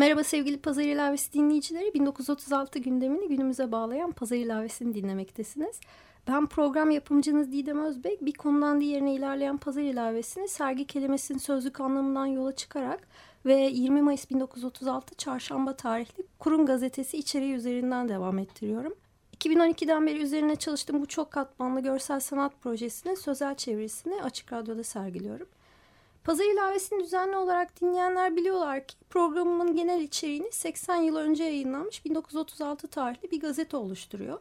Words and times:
Merhaba 0.00 0.24
sevgili 0.24 0.58
Pazar 0.58 0.82
İlavesi 0.82 1.32
dinleyicileri. 1.32 1.94
1936 1.94 2.78
gündemini 2.78 3.28
günümüze 3.28 3.72
bağlayan 3.72 4.12
Pazar 4.12 4.36
İlavesi'ni 4.36 4.94
dinlemektesiniz. 4.94 5.80
Ben 6.28 6.46
program 6.46 6.90
yapımcınız 6.90 7.52
Didem 7.52 7.84
Özbek. 7.84 8.24
Bir 8.24 8.32
konudan 8.32 8.80
diğerine 8.80 9.14
ilerleyen 9.14 9.58
Pazar 9.58 9.82
İlavesi'ni 9.82 10.48
sergi 10.48 10.86
kelimesinin 10.86 11.38
sözlük 11.38 11.80
anlamından 11.80 12.26
yola 12.26 12.56
çıkarak 12.56 13.08
ve 13.46 13.54
20 13.54 14.02
Mayıs 14.02 14.30
1936 14.30 15.14
Çarşamba 15.14 15.76
tarihli 15.76 16.26
Kurum 16.38 16.66
Gazetesi 16.66 17.16
içeriği 17.16 17.54
üzerinden 17.54 18.08
devam 18.08 18.38
ettiriyorum. 18.38 18.94
2012'den 19.36 20.06
beri 20.06 20.22
üzerine 20.22 20.56
çalıştığım 20.56 21.02
bu 21.02 21.06
çok 21.06 21.30
katmanlı 21.30 21.80
görsel 21.80 22.20
sanat 22.20 22.60
projesinin 22.62 23.14
sözel 23.14 23.54
çevirisini 23.54 24.22
Açık 24.22 24.52
Radyo'da 24.52 24.84
sergiliyorum. 24.84 25.46
Pazar 26.24 26.44
ilavesini 26.44 27.04
düzenli 27.04 27.36
olarak 27.36 27.80
dinleyenler 27.80 28.36
biliyorlar 28.36 28.86
ki 28.86 28.94
programımın 29.10 29.76
genel 29.76 30.00
içeriğini 30.00 30.52
80 30.52 30.96
yıl 30.96 31.16
önce 31.16 31.44
yayınlanmış 31.44 32.04
1936 32.04 32.88
tarihli 32.88 33.30
bir 33.30 33.40
gazete 33.40 33.76
oluşturuyor. 33.76 34.38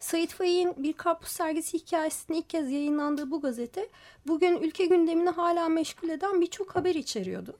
Sait 0.00 0.30
Faik'in 0.32 0.74
bir 0.76 0.92
karpuz 0.92 1.28
sergisi 1.28 1.78
hikayesinin 1.78 2.38
ilk 2.38 2.50
kez 2.50 2.70
yayınlandığı 2.70 3.30
bu 3.30 3.40
gazete 3.40 3.88
bugün 4.26 4.56
ülke 4.56 4.86
gündemini 4.86 5.30
hala 5.30 5.68
meşgul 5.68 6.08
eden 6.08 6.40
birçok 6.40 6.76
haber 6.76 6.94
içeriyordu. 6.94 7.56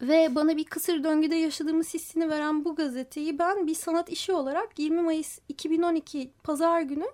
Ve 0.00 0.34
bana 0.34 0.56
bir 0.56 0.64
kısır 0.64 1.04
döngüde 1.04 1.34
yaşadığımız 1.34 1.94
hissini 1.94 2.30
veren 2.30 2.64
bu 2.64 2.74
gazeteyi 2.74 3.38
ben 3.38 3.66
bir 3.66 3.74
sanat 3.74 4.08
işi 4.08 4.32
olarak 4.32 4.78
20 4.78 5.02
Mayıs 5.02 5.38
2012 5.48 6.30
Pazar 6.42 6.80
günü 6.80 7.06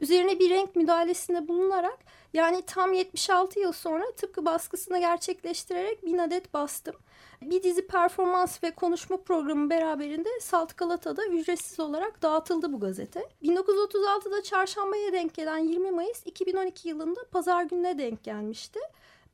üzerine 0.00 0.38
bir 0.38 0.50
renk 0.50 0.76
müdahalesinde 0.76 1.48
bulunarak 1.48 1.98
yani 2.34 2.62
tam 2.66 2.92
76 2.92 3.60
yıl 3.60 3.72
sonra 3.72 4.04
tıpkı 4.16 4.44
baskısını 4.44 4.98
gerçekleştirerek 4.98 6.06
bin 6.06 6.18
adet 6.18 6.54
bastım. 6.54 6.94
Bir 7.42 7.62
dizi 7.62 7.86
performans 7.86 8.64
ve 8.64 8.70
konuşma 8.70 9.16
programı 9.16 9.70
beraberinde 9.70 10.28
Salt 10.40 10.76
Galata'da 10.76 11.26
ücretsiz 11.26 11.80
olarak 11.80 12.22
dağıtıldı 12.22 12.72
bu 12.72 12.80
gazete. 12.80 13.28
1936'da 13.42 14.42
çarşambaya 14.42 15.12
denk 15.12 15.34
gelen 15.34 15.58
20 15.58 15.90
Mayıs 15.90 16.26
2012 16.26 16.88
yılında 16.88 17.20
pazar 17.30 17.62
gününe 17.62 17.98
denk 17.98 18.24
gelmişti. 18.24 18.80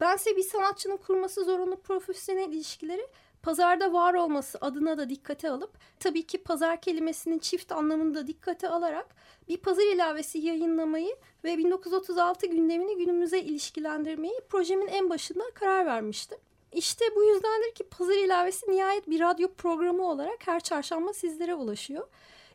Bense 0.01 0.37
bir 0.37 0.43
sanatçının 0.43 0.97
kurması 0.97 1.45
zorunlu 1.45 1.77
profesyonel 1.77 2.53
ilişkileri 2.53 3.07
pazarda 3.47 3.93
var 3.93 4.15
olması 4.15 4.59
adına 4.61 4.99
da 4.99 5.11
dikkate 5.11 5.51
alıp 5.51 5.71
tabii 6.01 6.27
ki 6.27 6.39
pazar 6.39 6.81
kelimesinin 6.81 7.39
çift 7.39 7.73
anlamını 7.73 8.15
da 8.15 8.27
dikkate 8.27 8.69
alarak 8.69 9.07
bir 9.49 9.57
pazar 9.57 9.83
ilavesi 9.95 10.39
yayınlamayı 10.39 11.17
ve 11.45 11.59
1936 11.59 12.47
gündemini 12.47 12.97
günümüze 12.97 13.41
ilişkilendirmeyi 13.41 14.41
projemin 14.49 14.87
en 14.87 15.11
başında 15.11 15.45
karar 15.55 15.87
vermiştim. 15.87 16.39
İşte 16.73 17.05
bu 17.17 17.25
yüzdendir 17.25 17.75
ki 17.75 17.85
pazar 17.85 18.15
ilavesi 18.15 18.71
nihayet 18.71 19.11
bir 19.11 19.21
radyo 19.21 19.49
programı 19.55 20.09
olarak 20.11 20.47
her 20.47 20.61
çarşamba 20.61 21.13
sizlere 21.13 21.55
ulaşıyor. 21.55 22.09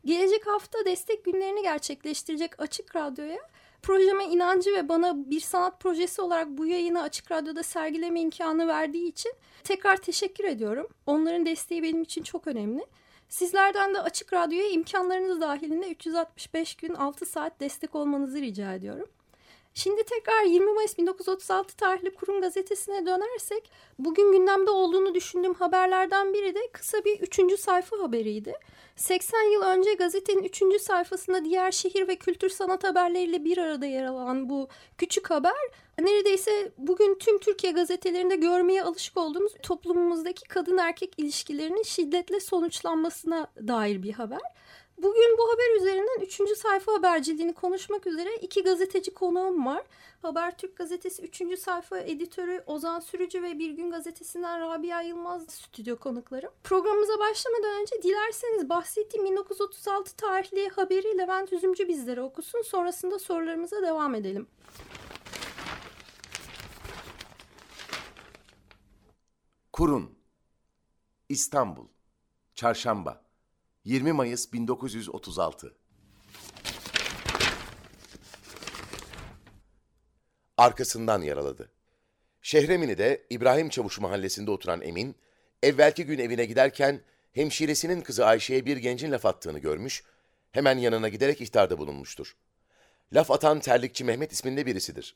Gelecek 0.05 0.47
hafta 0.47 0.85
destek 0.85 1.25
günlerini 1.25 1.61
gerçekleştirecek 1.61 2.61
Açık 2.61 2.95
Radyo'ya 2.95 3.49
projeme 3.83 4.25
inancı 4.25 4.73
ve 4.73 4.89
bana 4.89 5.29
bir 5.29 5.39
sanat 5.39 5.79
projesi 5.79 6.21
olarak 6.21 6.47
bu 6.47 6.65
yayını 6.65 7.01
Açık 7.01 7.31
Radyo'da 7.31 7.63
sergileme 7.63 8.21
imkanı 8.21 8.67
verdiği 8.67 9.07
için 9.07 9.33
tekrar 9.63 9.97
teşekkür 9.97 10.43
ediyorum. 10.43 10.87
Onların 11.05 11.45
desteği 11.45 11.83
benim 11.83 12.01
için 12.01 12.23
çok 12.23 12.47
önemli. 12.47 12.85
Sizlerden 13.29 13.93
de 13.93 14.01
Açık 14.01 14.33
Radyo'ya 14.33 14.69
imkanlarınız 14.69 15.41
dahilinde 15.41 15.91
365 15.91 16.75
gün 16.75 16.93
6 16.93 17.25
saat 17.25 17.59
destek 17.59 17.95
olmanızı 17.95 18.41
rica 18.41 18.73
ediyorum. 18.73 19.09
Şimdi 19.73 20.03
tekrar 20.03 20.43
20 20.43 20.73
Mayıs 20.73 20.97
1936 20.97 21.75
tarihli 21.75 22.13
Kurum 22.13 22.41
Gazetesi'ne 22.41 23.05
dönersek 23.05 23.71
bugün 23.99 24.31
gündemde 24.31 24.69
olduğunu 24.69 25.15
düşündüğüm 25.15 25.53
haberlerden 25.53 26.33
biri 26.33 26.55
de 26.55 26.67
kısa 26.71 27.05
bir 27.05 27.19
üçüncü 27.19 27.57
sayfa 27.57 27.99
haberiydi. 27.99 28.53
80 28.95 29.51
yıl 29.53 29.61
önce 29.61 29.93
gazetenin 29.93 30.43
üçüncü 30.43 30.79
sayfasında 30.79 31.45
diğer 31.45 31.71
şehir 31.71 32.07
ve 32.07 32.15
kültür 32.15 32.49
sanat 32.49 32.83
haberleriyle 32.83 33.45
bir 33.45 33.57
arada 33.57 33.85
yer 33.85 34.05
alan 34.05 34.49
bu 34.49 34.67
küçük 34.97 35.29
haber 35.29 35.55
neredeyse 35.99 36.71
bugün 36.77 37.15
tüm 37.15 37.39
Türkiye 37.39 37.73
gazetelerinde 37.73 38.35
görmeye 38.35 38.83
alışık 38.83 39.17
olduğumuz 39.17 39.53
toplumumuzdaki 39.63 40.47
kadın 40.47 40.77
erkek 40.77 41.13
ilişkilerinin 41.17 41.83
şiddetle 41.83 42.39
sonuçlanmasına 42.39 43.47
dair 43.67 44.03
bir 44.03 44.13
haber. 44.13 44.41
Bugün 45.01 45.37
bu 45.37 45.53
haber 45.53 45.81
üzerinden 45.81 46.21
3. 46.21 46.57
sayfa 46.57 46.93
haberciliğini 46.93 47.53
konuşmak 47.53 48.07
üzere 48.07 48.35
iki 48.35 48.63
gazeteci 48.63 49.13
konuğum 49.13 49.65
var. 49.65 49.83
Habertürk 50.21 50.77
gazetesi 50.77 51.21
3. 51.21 51.59
sayfa 51.59 51.99
editörü 51.99 52.63
Ozan 52.67 52.99
Sürücü 52.99 53.43
ve 53.43 53.59
Bir 53.59 53.71
Gün 53.71 53.91
gazetesinden 53.91 54.61
Rabia 54.61 55.01
Yılmaz 55.01 55.43
stüdyo 55.47 55.95
konuklarım. 55.95 56.51
Programımıza 56.63 57.19
başlamadan 57.19 57.81
önce 57.81 58.03
dilerseniz 58.03 58.69
bahsettiğim 58.69 59.25
1936 59.25 60.15
tarihli 60.15 60.69
haberi 60.69 61.17
Levent 61.17 61.53
Üzümcü 61.53 61.87
bizlere 61.87 62.21
okusun. 62.21 62.61
Sonrasında 62.61 63.19
sorularımıza 63.19 63.81
devam 63.81 64.15
edelim. 64.15 64.47
Kurun 69.73 70.15
İstanbul 71.29 71.87
Çarşamba 72.55 73.30
20 73.85 74.11
Mayıs 74.11 74.53
1936 74.53 75.73
Arkasından 80.57 81.21
yaraladı. 81.21 81.71
Şehremini'de 82.41 83.25
İbrahim 83.29 83.69
Çavuş 83.69 83.99
mahallesinde 83.99 84.51
oturan 84.51 84.81
Emin, 84.81 85.15
evvelki 85.63 86.05
gün 86.05 86.19
evine 86.19 86.45
giderken 86.45 87.01
hemşiresinin 87.33 88.01
kızı 88.01 88.25
Ayşe'ye 88.25 88.65
bir 88.65 88.77
gencin 88.77 89.11
laf 89.11 89.25
attığını 89.25 89.59
görmüş, 89.59 90.03
hemen 90.51 90.77
yanına 90.77 91.09
giderek 91.09 91.41
ihtarda 91.41 91.77
bulunmuştur. 91.77 92.35
Laf 93.13 93.31
atan 93.31 93.59
terlikçi 93.59 94.03
Mehmet 94.03 94.31
isminde 94.31 94.65
birisidir. 94.65 95.15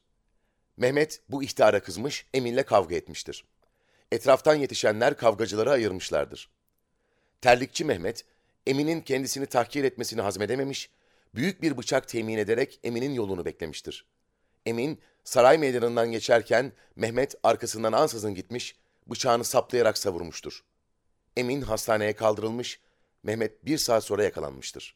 Mehmet 0.77 1.21
bu 1.29 1.43
ihtara 1.43 1.83
kızmış, 1.83 2.25
Emin'le 2.33 2.63
kavga 2.63 2.95
etmiştir. 2.95 3.45
Etraftan 4.11 4.55
yetişenler 4.55 5.17
kavgacıları 5.17 5.71
ayırmışlardır. 5.71 6.49
Terlikçi 7.41 7.85
Mehmet, 7.85 8.25
Emin'in 8.67 9.01
kendisini 9.01 9.45
tahkir 9.45 9.83
etmesini 9.83 10.21
hazmedememiş, 10.21 10.89
büyük 11.35 11.61
bir 11.61 11.77
bıçak 11.77 12.07
temin 12.07 12.37
ederek 12.37 12.79
Emin'in 12.83 13.13
yolunu 13.13 13.45
beklemiştir. 13.45 14.05
Emin, 14.65 14.99
saray 15.23 15.57
meydanından 15.57 16.11
geçerken 16.11 16.71
Mehmet 16.95 17.35
arkasından 17.43 17.93
ansızın 17.93 18.35
gitmiş, 18.35 18.75
bıçağını 19.07 19.43
saplayarak 19.43 19.97
savurmuştur. 19.97 20.63
Emin 21.37 21.61
hastaneye 21.61 22.15
kaldırılmış, 22.15 22.79
Mehmet 23.23 23.65
bir 23.65 23.77
saat 23.77 24.03
sonra 24.03 24.23
yakalanmıştır. 24.23 24.95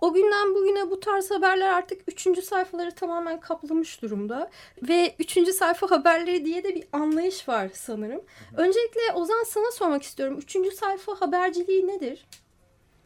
O 0.00 0.12
günden 0.12 0.54
bugüne 0.54 0.90
bu 0.90 1.00
tarz 1.00 1.30
haberler 1.30 1.68
artık 1.68 2.02
üçüncü 2.08 2.42
sayfaları 2.42 2.90
tamamen 2.94 3.40
kaplamış 3.40 4.02
durumda. 4.02 4.50
Ve 4.88 5.14
üçüncü 5.18 5.52
sayfa 5.52 5.90
haberleri 5.90 6.44
diye 6.44 6.64
de 6.64 6.74
bir 6.74 6.84
anlayış 6.92 7.48
var 7.48 7.70
sanırım. 7.74 8.20
Öncelikle 8.56 9.12
Ozan 9.14 9.44
sana 9.44 9.70
sormak 9.72 10.02
istiyorum. 10.02 10.38
Üçüncü 10.38 10.70
sayfa 10.70 11.20
haberciliği 11.20 11.86
nedir? 11.86 12.26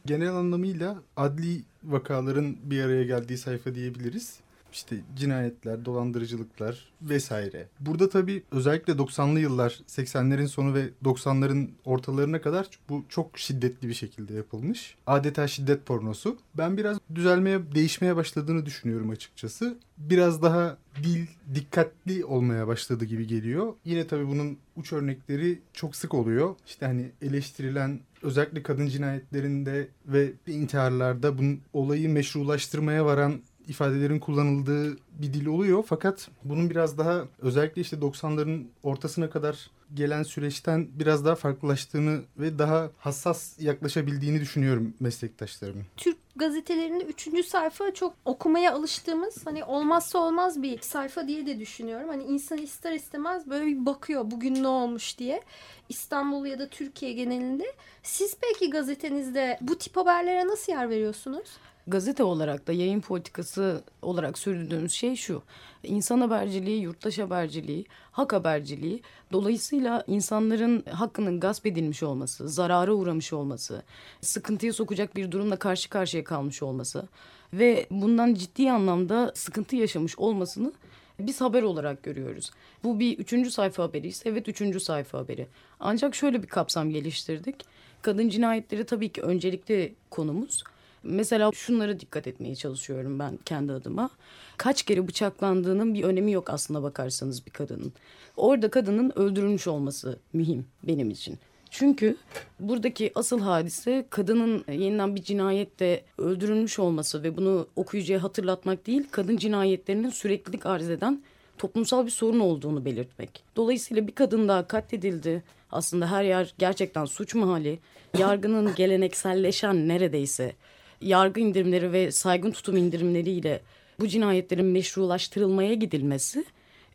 Genel 0.05 0.33
anlamıyla 0.33 0.95
adli 1.17 1.61
vakaların 1.83 2.55
bir 2.63 2.83
araya 2.83 3.03
geldiği 3.03 3.37
sayfa 3.37 3.75
diyebiliriz 3.75 4.39
işte 4.71 4.95
cinayetler, 5.15 5.85
dolandırıcılıklar 5.85 6.91
vesaire. 7.01 7.67
Burada 7.79 8.09
tabii 8.09 8.43
özellikle 8.51 8.93
90'lı 8.93 9.39
yıllar, 9.39 9.79
80'lerin 9.87 10.47
sonu 10.47 10.73
ve 10.73 10.89
90'ların 11.03 11.69
ortalarına 11.85 12.41
kadar 12.41 12.69
bu 12.89 13.03
çok 13.09 13.39
şiddetli 13.39 13.87
bir 13.87 13.93
şekilde 13.93 14.33
yapılmış. 14.33 14.95
Adeta 15.07 15.47
şiddet 15.47 15.85
pornosu. 15.85 16.37
Ben 16.57 16.77
biraz 16.77 16.97
düzelmeye, 17.15 17.59
değişmeye 17.75 18.15
başladığını 18.15 18.65
düşünüyorum 18.65 19.09
açıkçası. 19.09 19.77
Biraz 19.97 20.41
daha 20.41 20.77
dil 21.03 21.25
dikkatli 21.55 22.25
olmaya 22.25 22.67
başladı 22.67 23.05
gibi 23.05 23.27
geliyor. 23.27 23.73
Yine 23.85 24.07
tabii 24.07 24.27
bunun 24.27 24.57
uç 24.75 24.93
örnekleri 24.93 25.59
çok 25.73 25.95
sık 25.95 26.13
oluyor. 26.13 26.55
İşte 26.67 26.85
hani 26.85 27.11
eleştirilen 27.21 27.99
özellikle 28.21 28.63
kadın 28.63 28.87
cinayetlerinde 28.87 29.87
ve 30.05 30.33
intiharlarda 30.47 31.37
bunun 31.37 31.59
olayı 31.73 32.09
meşrulaştırmaya 32.09 33.05
varan 33.05 33.41
ifadelerin 33.67 34.19
kullanıldığı 34.19 34.97
bir 34.97 35.33
dil 35.33 35.45
oluyor. 35.45 35.83
Fakat 35.87 36.29
bunun 36.43 36.69
biraz 36.69 36.97
daha 36.97 37.23
özellikle 37.41 37.81
işte 37.81 37.97
90'ların 37.97 38.63
ortasına 38.83 39.29
kadar 39.29 39.69
gelen 39.93 40.23
süreçten 40.23 40.87
biraz 40.99 41.25
daha 41.25 41.35
farklılaştığını 41.35 42.21
ve 42.37 42.59
daha 42.59 42.89
hassas 42.97 43.59
yaklaşabildiğini 43.59 44.41
düşünüyorum 44.41 44.93
meslektaşlarımın. 44.99 45.85
Türk 45.97 46.17
gazetelerinde 46.35 47.03
üçüncü 47.03 47.43
sayfa 47.43 47.93
çok 47.93 48.13
okumaya 48.25 48.73
alıştığımız 48.73 49.45
hani 49.45 49.63
olmazsa 49.63 50.19
olmaz 50.19 50.61
bir 50.61 50.81
sayfa 50.81 51.27
diye 51.27 51.45
de 51.45 51.59
düşünüyorum. 51.59 52.09
Hani 52.09 52.23
insan 52.23 52.57
ister 52.57 52.91
istemez 52.91 53.49
böyle 53.49 53.65
bir 53.65 53.85
bakıyor 53.85 54.31
bugün 54.31 54.63
ne 54.63 54.67
olmuş 54.67 55.17
diye. 55.17 55.41
İstanbul 55.89 56.45
ya 56.45 56.59
da 56.59 56.69
Türkiye 56.69 57.13
genelinde. 57.13 57.65
Siz 58.03 58.37
peki 58.41 58.69
gazetenizde 58.69 59.57
bu 59.61 59.77
tip 59.77 59.97
haberlere 59.97 60.47
nasıl 60.47 60.71
yer 60.71 60.89
veriyorsunuz? 60.89 61.47
Gazete 61.87 62.23
olarak 62.23 62.67
da 62.67 62.71
yayın 62.73 63.01
politikası 63.01 63.83
olarak 64.01 64.37
sürdürdüğümüz 64.37 64.91
şey 64.91 65.15
şu. 65.15 65.43
İnsan 65.83 66.21
haberciliği, 66.21 66.81
yurttaş 66.81 67.19
haberciliği, 67.19 67.85
hak 68.11 68.33
haberciliği. 68.33 69.01
Dolayısıyla 69.31 70.03
insanların 70.07 70.83
hakkının 70.91 71.39
gasp 71.39 71.65
edilmiş 71.65 72.03
olması, 72.03 72.49
zarara 72.49 72.93
uğramış 72.93 73.33
olması, 73.33 73.83
sıkıntıya 74.21 74.73
sokacak 74.73 75.15
bir 75.15 75.31
durumla 75.31 75.55
karşı 75.55 75.89
karşıya 75.89 76.23
kalmış 76.23 76.63
olması 76.63 77.07
ve 77.53 77.87
bundan 77.91 78.33
ciddi 78.33 78.71
anlamda 78.71 79.31
sıkıntı 79.35 79.75
yaşamış 79.75 80.19
olmasını 80.19 80.73
biz 81.19 81.41
haber 81.41 81.63
olarak 81.63 82.03
görüyoruz. 82.03 82.51
Bu 82.83 82.99
bir 82.99 83.17
üçüncü 83.17 83.51
sayfa 83.51 83.83
haberiyse 83.83 84.29
evet 84.29 84.47
üçüncü 84.47 84.79
sayfa 84.79 85.17
haberi. 85.17 85.47
Ancak 85.79 86.15
şöyle 86.15 86.43
bir 86.43 86.47
kapsam 86.47 86.89
geliştirdik. 86.89 87.55
Kadın 88.01 88.29
cinayetleri 88.29 88.85
tabii 88.85 89.09
ki 89.09 89.21
öncelikli 89.21 89.95
konumuz. 90.09 90.63
Mesela 91.03 91.51
şunlara 91.53 91.99
dikkat 91.99 92.27
etmeye 92.27 92.55
çalışıyorum 92.55 93.19
ben 93.19 93.39
kendi 93.45 93.73
adıma. 93.73 94.09
Kaç 94.57 94.83
kere 94.83 95.07
bıçaklandığının 95.07 95.93
bir 95.93 96.03
önemi 96.03 96.31
yok 96.31 96.49
aslında 96.49 96.83
bakarsanız 96.83 97.45
bir 97.45 97.51
kadının. 97.51 97.93
Orada 98.37 98.69
kadının 98.69 99.11
öldürülmüş 99.15 99.67
olması 99.67 100.19
mühim 100.33 100.65
benim 100.83 101.09
için. 101.09 101.39
Çünkü 101.69 102.17
buradaki 102.59 103.11
asıl 103.15 103.39
hadise 103.39 104.05
kadının 104.09 104.65
yeniden 104.71 105.15
bir 105.15 105.23
cinayette 105.23 106.03
öldürülmüş 106.17 106.79
olması 106.79 107.23
ve 107.23 107.37
bunu 107.37 107.67
okuyucuya 107.75 108.23
hatırlatmak 108.23 108.87
değil, 108.87 109.07
kadın 109.11 109.37
cinayetlerinin 109.37 110.09
süreklilik 110.09 110.65
arz 110.65 110.89
eden 110.89 111.23
toplumsal 111.57 112.05
bir 112.05 112.11
sorun 112.11 112.39
olduğunu 112.39 112.85
belirtmek. 112.85 113.43
Dolayısıyla 113.55 114.07
bir 114.07 114.15
kadın 114.15 114.47
daha 114.47 114.67
katledildi. 114.67 115.43
Aslında 115.71 116.11
her 116.11 116.23
yer 116.23 116.53
gerçekten 116.57 117.05
suç 117.05 117.35
mahalli. 117.35 117.79
Yargının 118.17 118.75
gelenekselleşen 118.75 119.87
neredeyse 119.87 120.55
yargı 121.01 121.39
indirimleri 121.39 121.91
ve 121.91 122.11
saygın 122.11 122.51
tutum 122.51 122.77
indirimleriyle 122.77 123.61
bu 123.99 124.07
cinayetlerin 124.07 124.65
meşrulaştırılmaya 124.65 125.73
gidilmesi 125.73 126.45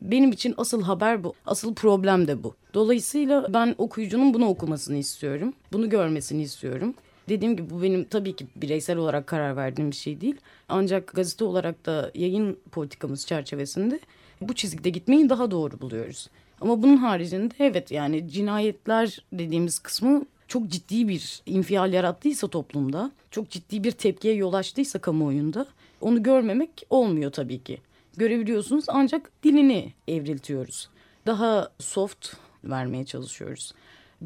benim 0.02 0.32
için 0.32 0.54
asıl 0.56 0.82
haber 0.82 1.24
bu. 1.24 1.34
Asıl 1.46 1.74
problem 1.74 2.26
de 2.28 2.42
bu. 2.42 2.54
Dolayısıyla 2.74 3.46
ben 3.54 3.74
okuyucunun 3.78 4.34
bunu 4.34 4.48
okumasını 4.48 4.96
istiyorum. 4.96 5.54
Bunu 5.72 5.90
görmesini 5.90 6.42
istiyorum. 6.42 6.94
Dediğim 7.28 7.56
gibi 7.56 7.70
bu 7.70 7.82
benim 7.82 8.04
tabii 8.04 8.36
ki 8.36 8.46
bireysel 8.56 8.96
olarak 8.96 9.26
karar 9.26 9.56
verdiğim 9.56 9.90
bir 9.90 9.96
şey 9.96 10.20
değil. 10.20 10.36
Ancak 10.68 11.06
gazete 11.14 11.44
olarak 11.44 11.86
da 11.86 12.10
yayın 12.14 12.58
politikamız 12.72 13.26
çerçevesinde 13.26 14.00
bu 14.40 14.54
çizgide 14.54 14.90
gitmeyi 14.90 15.28
daha 15.28 15.50
doğru 15.50 15.80
buluyoruz. 15.80 16.30
Ama 16.60 16.82
bunun 16.82 16.96
haricinde 16.96 17.54
evet 17.58 17.90
yani 17.90 18.28
cinayetler 18.28 19.24
dediğimiz 19.32 19.78
kısmı 19.78 20.26
çok 20.48 20.68
ciddi 20.68 21.08
bir 21.08 21.42
infial 21.46 21.92
yarattıysa 21.92 22.48
toplumda, 22.48 23.12
çok 23.30 23.50
ciddi 23.50 23.84
bir 23.84 23.92
tepkiye 23.92 24.34
yol 24.34 24.52
açtıysa 24.52 24.98
kamuoyunda 24.98 25.66
onu 26.00 26.22
görmemek 26.22 26.70
olmuyor 26.90 27.32
tabii 27.32 27.62
ki. 27.62 27.80
Görebiliyorsunuz 28.16 28.84
ancak 28.88 29.30
dilini 29.42 29.92
evriltiyoruz. 30.08 30.88
Daha 31.26 31.70
soft 31.78 32.28
vermeye 32.64 33.04
çalışıyoruz. 33.04 33.74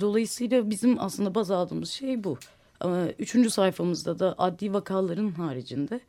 Dolayısıyla 0.00 0.70
bizim 0.70 1.00
aslında 1.00 1.34
baz 1.34 1.50
aldığımız 1.50 1.90
şey 1.90 2.24
bu. 2.24 2.38
Üçüncü 3.18 3.50
sayfamızda 3.50 4.18
da 4.18 4.34
adli 4.38 4.72
vakaların 4.72 5.30
haricinde 5.30 6.00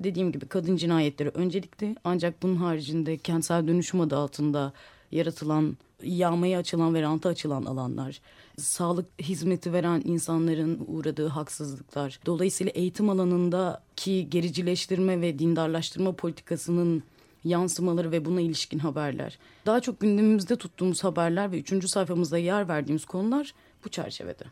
dediğim 0.00 0.32
gibi 0.32 0.46
kadın 0.46 0.76
cinayetleri 0.76 1.28
öncelikli 1.28 1.96
ancak 2.04 2.42
bunun 2.42 2.56
haricinde 2.56 3.16
kentsel 3.16 3.68
dönüşüm 3.68 4.00
adı 4.00 4.16
altında 4.16 4.72
yaratılan, 5.12 5.76
yağmaya 6.02 6.58
açılan 6.58 6.94
ve 6.94 7.02
ranta 7.02 7.28
açılan 7.28 7.64
alanlar, 7.64 8.20
sağlık 8.58 9.06
hizmeti 9.22 9.72
veren 9.72 10.02
insanların 10.04 10.84
uğradığı 10.86 11.28
haksızlıklar, 11.28 12.20
dolayısıyla 12.26 12.72
eğitim 12.74 13.10
alanındaki 13.10 14.30
gericileştirme 14.30 15.20
ve 15.20 15.38
dindarlaştırma 15.38 16.12
politikasının 16.12 17.02
yansımaları 17.44 18.12
ve 18.12 18.24
buna 18.24 18.40
ilişkin 18.40 18.78
haberler. 18.78 19.38
Daha 19.66 19.80
çok 19.80 20.00
gündemimizde 20.00 20.56
tuttuğumuz 20.56 21.04
haberler 21.04 21.52
ve 21.52 21.58
üçüncü 21.58 21.88
sayfamızda 21.88 22.38
yer 22.38 22.68
verdiğimiz 22.68 23.04
konular 23.04 23.54
bu 23.84 23.88
çerçevede. 23.88 24.44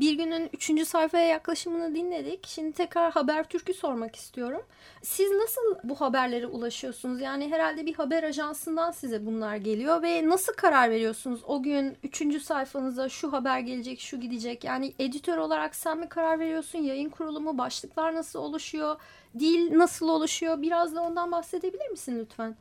Bir 0.00 0.12
günün 0.12 0.50
üçüncü 0.52 0.84
sayfaya 0.84 1.26
yaklaşımını 1.26 1.94
dinledik. 1.94 2.46
Şimdi 2.46 2.72
tekrar 2.72 3.12
Habertürk'ü 3.12 3.74
sormak 3.74 4.16
istiyorum. 4.16 4.62
Siz 5.02 5.30
nasıl 5.30 5.78
bu 5.84 5.94
haberlere 5.94 6.46
ulaşıyorsunuz? 6.46 7.20
Yani 7.20 7.50
herhalde 7.50 7.86
bir 7.86 7.94
haber 7.94 8.22
ajansından 8.22 8.90
size 8.90 9.26
bunlar 9.26 9.56
geliyor 9.56 10.02
ve 10.02 10.28
nasıl 10.28 10.52
karar 10.52 10.90
veriyorsunuz? 10.90 11.40
O 11.46 11.62
gün 11.62 11.96
üçüncü 12.02 12.40
sayfanıza 12.40 13.08
şu 13.08 13.32
haber 13.32 13.60
gelecek, 13.60 14.00
şu 14.00 14.20
gidecek. 14.20 14.64
Yani 14.64 14.94
editör 14.98 15.38
olarak 15.38 15.74
sen 15.74 15.98
mi 15.98 16.08
karar 16.08 16.38
veriyorsun? 16.38 16.78
Yayın 16.78 17.10
kurulu 17.10 17.40
mu? 17.40 17.58
Başlıklar 17.58 18.14
nasıl 18.14 18.38
oluşuyor? 18.38 18.96
Dil 19.38 19.78
nasıl 19.78 20.08
oluşuyor? 20.08 20.62
Biraz 20.62 20.94
da 20.94 21.02
ondan 21.02 21.32
bahsedebilir 21.32 21.88
misin 21.88 22.18
lütfen? 22.18 22.56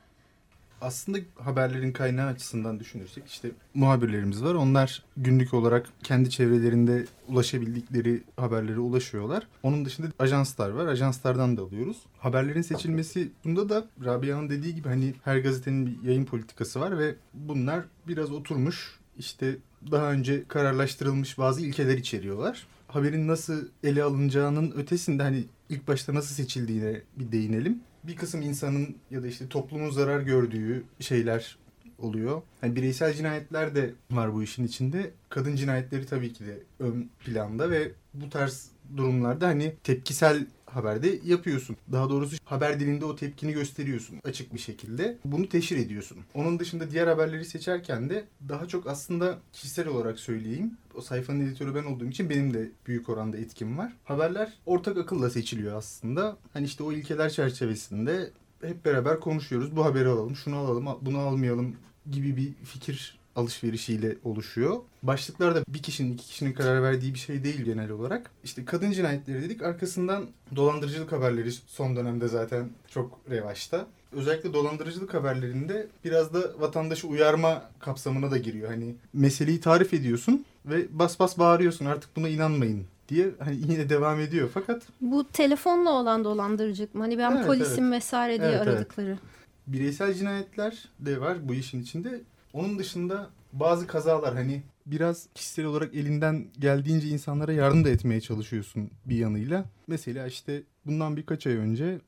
Aslında 0.82 1.18
haberlerin 1.36 1.92
kaynağı 1.92 2.28
açısından 2.28 2.80
düşünürsek 2.80 3.28
işte 3.28 3.52
muhabirlerimiz 3.74 4.44
var. 4.44 4.56
Onlar 4.56 5.04
günlük 5.18 5.54
olarak 5.54 5.88
kendi 6.04 6.30
çevrelerinde 6.30 7.06
ulaşabildikleri 7.28 8.24
haberlere 8.38 8.80
ulaşıyorlar. 8.80 9.48
Onun 9.64 9.86
dışında 9.86 10.08
ajanslar 10.20 10.70
var. 10.70 10.88
Ajanslardan 10.88 11.58
da 11.58 11.62
alıyoruz. 11.62 11.98
Haberlerin 12.18 12.62
seçilmesi 12.62 13.32
bunda 13.46 13.70
da 13.70 13.86
Rabia'nın 14.06 14.50
dediği 14.50 14.76
gibi 14.76 14.88
hani 14.88 15.14
her 15.24 15.38
gazetenin 15.38 15.86
bir 15.86 16.08
yayın 16.08 16.26
politikası 16.26 16.80
var 16.80 17.00
ve 17.00 17.16
bunlar 17.34 17.84
biraz 18.08 18.32
oturmuş 18.32 19.00
işte 19.18 19.58
daha 19.92 20.12
önce 20.12 20.44
kararlaştırılmış 20.48 21.38
bazı 21.38 21.62
ilkeler 21.62 21.98
içeriyorlar. 21.98 22.68
Haberin 22.88 23.28
nasıl 23.28 23.68
ele 23.84 24.04
alınacağının 24.04 24.72
ötesinde 24.72 25.24
hani 25.24 25.44
ilk 25.70 25.88
başta 25.88 26.14
nasıl 26.14 26.36
seçildiğine 26.36 27.02
bir 27.18 27.32
değinelim 27.32 27.80
bir 28.08 28.16
kısım 28.16 28.42
insanın 28.42 28.96
ya 29.12 29.24
da 29.24 29.28
işte 29.28 29.48
toplumun 29.48 29.90
zarar 29.90 30.20
gördüğü 30.20 30.84
şeyler 31.00 31.58
oluyor. 32.00 32.42
Yani 32.62 32.76
bireysel 32.76 33.14
cinayetler 33.14 33.76
de 33.76 33.94
var 34.12 34.34
bu 34.34 34.44
işin 34.44 34.64
içinde. 34.64 35.12
Kadın 35.30 35.56
cinayetleri 35.56 36.06
tabii 36.06 36.34
ki 36.34 36.46
de 36.46 36.60
ön 36.80 37.10
planda 37.26 37.72
ve 37.72 37.92
bu 38.14 38.30
tarz 38.30 38.70
durumlarda 38.98 39.48
hani 39.48 39.76
tepkisel 39.84 40.46
haberde 40.76 41.20
yapıyorsun. 41.26 41.78
Daha 41.92 42.10
doğrusu 42.10 42.38
haber 42.46 42.80
dilinde 42.80 43.06
o 43.06 43.16
tepkini 43.16 43.54
gösteriyorsun 43.54 44.20
açık 44.24 44.54
bir 44.54 44.60
şekilde. 44.60 45.18
Bunu 45.26 45.50
teşhir 45.50 45.78
ediyorsun. 45.78 46.18
Onun 46.34 46.60
dışında 46.60 46.92
diğer 46.92 47.08
haberleri 47.08 47.46
seçerken 47.46 48.10
de 48.10 48.26
daha 48.50 48.68
çok 48.68 48.88
aslında 48.88 49.40
kişisel 49.54 49.88
olarak 49.88 50.20
söyleyeyim. 50.20 50.78
O 50.96 51.02
sayfanın 51.02 51.40
editörü 51.40 51.76
ben 51.76 51.84
olduğum 51.84 52.06
için 52.06 52.30
benim 52.30 52.54
de 52.54 52.72
büyük 52.88 53.10
oranda 53.10 53.38
etkim 53.38 53.78
var. 53.78 53.94
Haberler 54.04 54.54
ortak 54.66 54.98
akılla 54.98 55.30
seçiliyor 55.30 55.78
aslında. 55.78 56.38
Hani 56.54 56.66
işte 56.66 56.84
o 56.84 56.92
ilkeler 56.92 57.30
çerçevesinde 57.30 58.32
hep 58.62 58.86
beraber 58.86 59.20
konuşuyoruz. 59.20 59.76
Bu 59.76 59.86
haberi 59.86 60.08
alalım, 60.08 60.36
şunu 60.36 60.56
alalım, 60.56 60.86
bunu 61.02 61.20
almayalım 61.20 61.76
gibi 62.12 62.38
bir 62.38 62.54
fikir 62.66 63.18
alışverişiyle 63.36 64.16
oluşuyor. 64.24 64.78
Başlıklar 65.04 65.56
da 65.56 65.64
bir 65.68 65.84
kişinin 65.84 66.14
iki 66.14 66.26
kişinin 66.26 66.54
karar 66.54 66.84
verdiği 66.84 67.14
bir 67.14 67.20
şey 67.20 67.44
değil 67.44 67.62
genel 67.62 67.90
olarak. 67.90 68.32
İşte 68.44 68.66
kadın 68.66 68.92
cinayetleri 68.92 69.42
dedik 69.42 69.62
arkasından 69.62 70.26
dolandırıcılık 70.56 71.12
haberleri 71.12 71.52
son 71.52 71.96
dönemde 71.96 72.28
zaten 72.28 72.70
çok 72.88 73.20
revaçta. 73.30 73.88
Özellikle 74.12 74.54
dolandırıcılık 74.54 75.14
haberlerinde 75.14 75.88
biraz 76.06 76.34
da 76.34 76.60
vatandaşı 76.60 77.08
uyarma 77.08 77.70
kapsamına 77.80 78.32
da 78.32 78.38
giriyor. 78.38 78.70
Hani 78.70 78.96
meseleyi 79.14 79.62
tarif 79.62 79.94
ediyorsun 79.94 80.46
ve 80.66 81.00
bas 81.00 81.20
bas 81.20 81.38
bağırıyorsun 81.38 81.86
artık 81.86 82.16
buna 82.16 82.30
inanmayın 82.30 82.86
diye 83.10 83.32
hani 83.40 83.58
yine 83.72 83.90
devam 83.90 84.20
ediyor 84.20 84.50
fakat 84.54 84.84
bu 85.02 85.28
telefonla 85.28 85.92
olan 85.92 86.24
dolandırıcılık 86.24 86.96
mı? 86.96 87.02
Hani 87.02 87.18
ben 87.18 87.36
evet, 87.36 87.46
polisim 87.46 87.84
evet. 87.84 87.96
vesaire 87.96 88.40
diye 88.40 88.50
evet, 88.50 88.62
aradıkları. 88.62 89.08
Evet. 89.08 89.20
Bireysel 89.68 90.14
cinayetler 90.14 90.90
de 91.00 91.22
var 91.22 91.38
bu 91.50 91.54
işin 91.54 91.82
içinde. 91.82 92.22
Onun 92.56 92.80
dışında 92.80 93.30
bazı 93.54 93.88
kazalar 93.88 94.34
hani 94.36 94.64
biraz 94.86 95.28
kişisel 95.36 95.66
olarak 95.66 95.96
elinden 95.96 96.48
geldiğince 96.60 97.08
insanlara 97.08 97.54
yardım 97.54 97.86
da 97.86 97.90
etmeye 97.90 98.22
çalışıyorsun 98.22 98.92
bir 99.06 99.18
yanıyla. 99.18 99.66
Mesela 99.88 100.28
işte 100.28 100.64
bundan 100.86 101.18
birkaç 101.18 101.48
ay 101.48 101.54
önce 101.56 102.02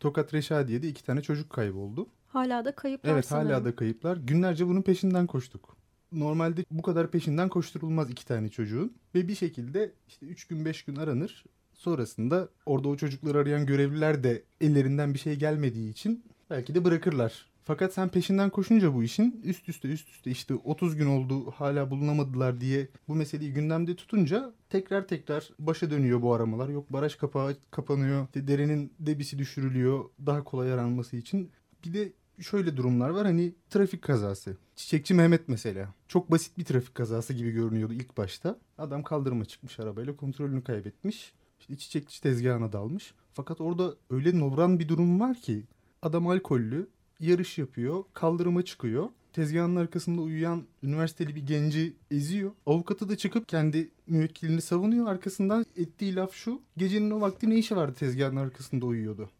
Tokat 0.00 0.34
Reşadiye'de 0.34 0.88
iki 0.88 1.04
tane 1.04 1.22
çocuk 1.22 1.50
kayboldu. 1.50 2.06
Hala 2.28 2.64
da 2.64 2.74
kayıplar 2.74 3.12
Evet 3.12 3.26
sanırım. 3.26 3.50
hala 3.50 3.64
da 3.64 3.76
kayıplar. 3.76 4.16
Günlerce 4.16 4.66
bunun 4.66 4.82
peşinden 4.82 5.26
koştuk. 5.26 5.76
Normalde 6.12 6.64
bu 6.70 6.82
kadar 6.82 7.10
peşinden 7.10 7.48
koşturulmaz 7.48 8.10
iki 8.10 8.26
tane 8.26 8.48
çocuğun. 8.48 8.92
Ve 9.14 9.28
bir 9.28 9.34
şekilde 9.34 9.92
işte 10.08 10.26
üç 10.26 10.44
gün 10.46 10.64
beş 10.64 10.82
gün 10.82 10.96
aranır. 10.96 11.44
Sonrasında 11.74 12.48
orada 12.66 12.88
o 12.88 12.96
çocukları 12.96 13.38
arayan 13.38 13.66
görevliler 13.66 14.24
de 14.24 14.42
ellerinden 14.60 15.14
bir 15.14 15.18
şey 15.18 15.36
gelmediği 15.36 15.90
için 15.90 16.24
belki 16.50 16.74
de 16.74 16.84
bırakırlar. 16.84 17.49
Fakat 17.64 17.94
sen 17.94 18.08
peşinden 18.08 18.50
koşunca 18.50 18.94
bu 18.94 19.02
işin 19.02 19.40
üst 19.44 19.68
üste 19.68 19.88
üst 19.88 20.08
üste 20.08 20.30
işte 20.30 20.54
30 20.54 20.96
gün 20.96 21.06
oldu 21.06 21.50
hala 21.50 21.90
bulunamadılar 21.90 22.60
diye 22.60 22.88
bu 23.08 23.14
meseleyi 23.14 23.52
gündemde 23.52 23.96
tutunca 23.96 24.52
tekrar 24.68 25.08
tekrar 25.08 25.50
başa 25.58 25.90
dönüyor 25.90 26.22
bu 26.22 26.34
aramalar. 26.34 26.68
Yok 26.68 26.92
baraj 26.92 27.16
kapağı 27.16 27.56
kapanıyor, 27.70 28.26
işte 28.26 28.48
derenin 28.48 28.92
debisi 28.98 29.38
düşürülüyor 29.38 30.04
daha 30.26 30.44
kolay 30.44 30.72
aranması 30.72 31.16
için. 31.16 31.50
Bir 31.84 31.94
de 31.94 32.12
şöyle 32.42 32.76
durumlar 32.76 33.10
var 33.10 33.26
hani 33.26 33.54
trafik 33.70 34.02
kazası. 34.02 34.56
Çiçekçi 34.76 35.14
Mehmet 35.14 35.48
mesela. 35.48 35.94
Çok 36.08 36.30
basit 36.30 36.58
bir 36.58 36.64
trafik 36.64 36.94
kazası 36.94 37.34
gibi 37.34 37.50
görünüyordu 37.50 37.92
ilk 37.92 38.16
başta. 38.16 38.58
Adam 38.78 39.02
kaldırıma 39.02 39.44
çıkmış 39.44 39.80
arabayla 39.80 40.16
kontrolünü 40.16 40.64
kaybetmiş. 40.64 41.32
İşte 41.60 41.76
çiçekçi 41.76 42.20
tezgahına 42.20 42.72
dalmış. 42.72 43.14
Fakat 43.32 43.60
orada 43.60 43.94
öyle 44.10 44.38
nobran 44.38 44.78
bir 44.78 44.88
durum 44.88 45.20
var 45.20 45.36
ki 45.36 45.64
adam 46.02 46.28
alkollü 46.28 46.88
yarış 47.20 47.58
yapıyor, 47.58 48.04
kaldırıma 48.14 48.64
çıkıyor. 48.64 49.08
Tezgahın 49.32 49.76
arkasında 49.76 50.20
uyuyan 50.20 50.64
üniversiteli 50.82 51.36
bir 51.36 51.46
genci 51.46 51.96
eziyor. 52.10 52.50
Avukatı 52.66 53.08
da 53.08 53.16
çıkıp 53.16 53.48
kendi 53.48 53.90
müvekkilini 54.06 54.62
savunuyor. 54.62 55.06
Arkasından 55.06 55.66
ettiği 55.76 56.14
laf 56.14 56.34
şu. 56.34 56.62
Gecenin 56.76 57.10
o 57.10 57.20
vakti 57.20 57.50
ne 57.50 57.58
işi 57.58 57.76
vardı 57.76 57.94
tezgahın 57.98 58.36
arkasında 58.36 58.86
uyuyordu. 58.86 59.30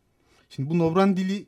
Şimdi 0.51 0.71
bu 0.71 0.79
nobran 0.79 1.17
dili 1.17 1.47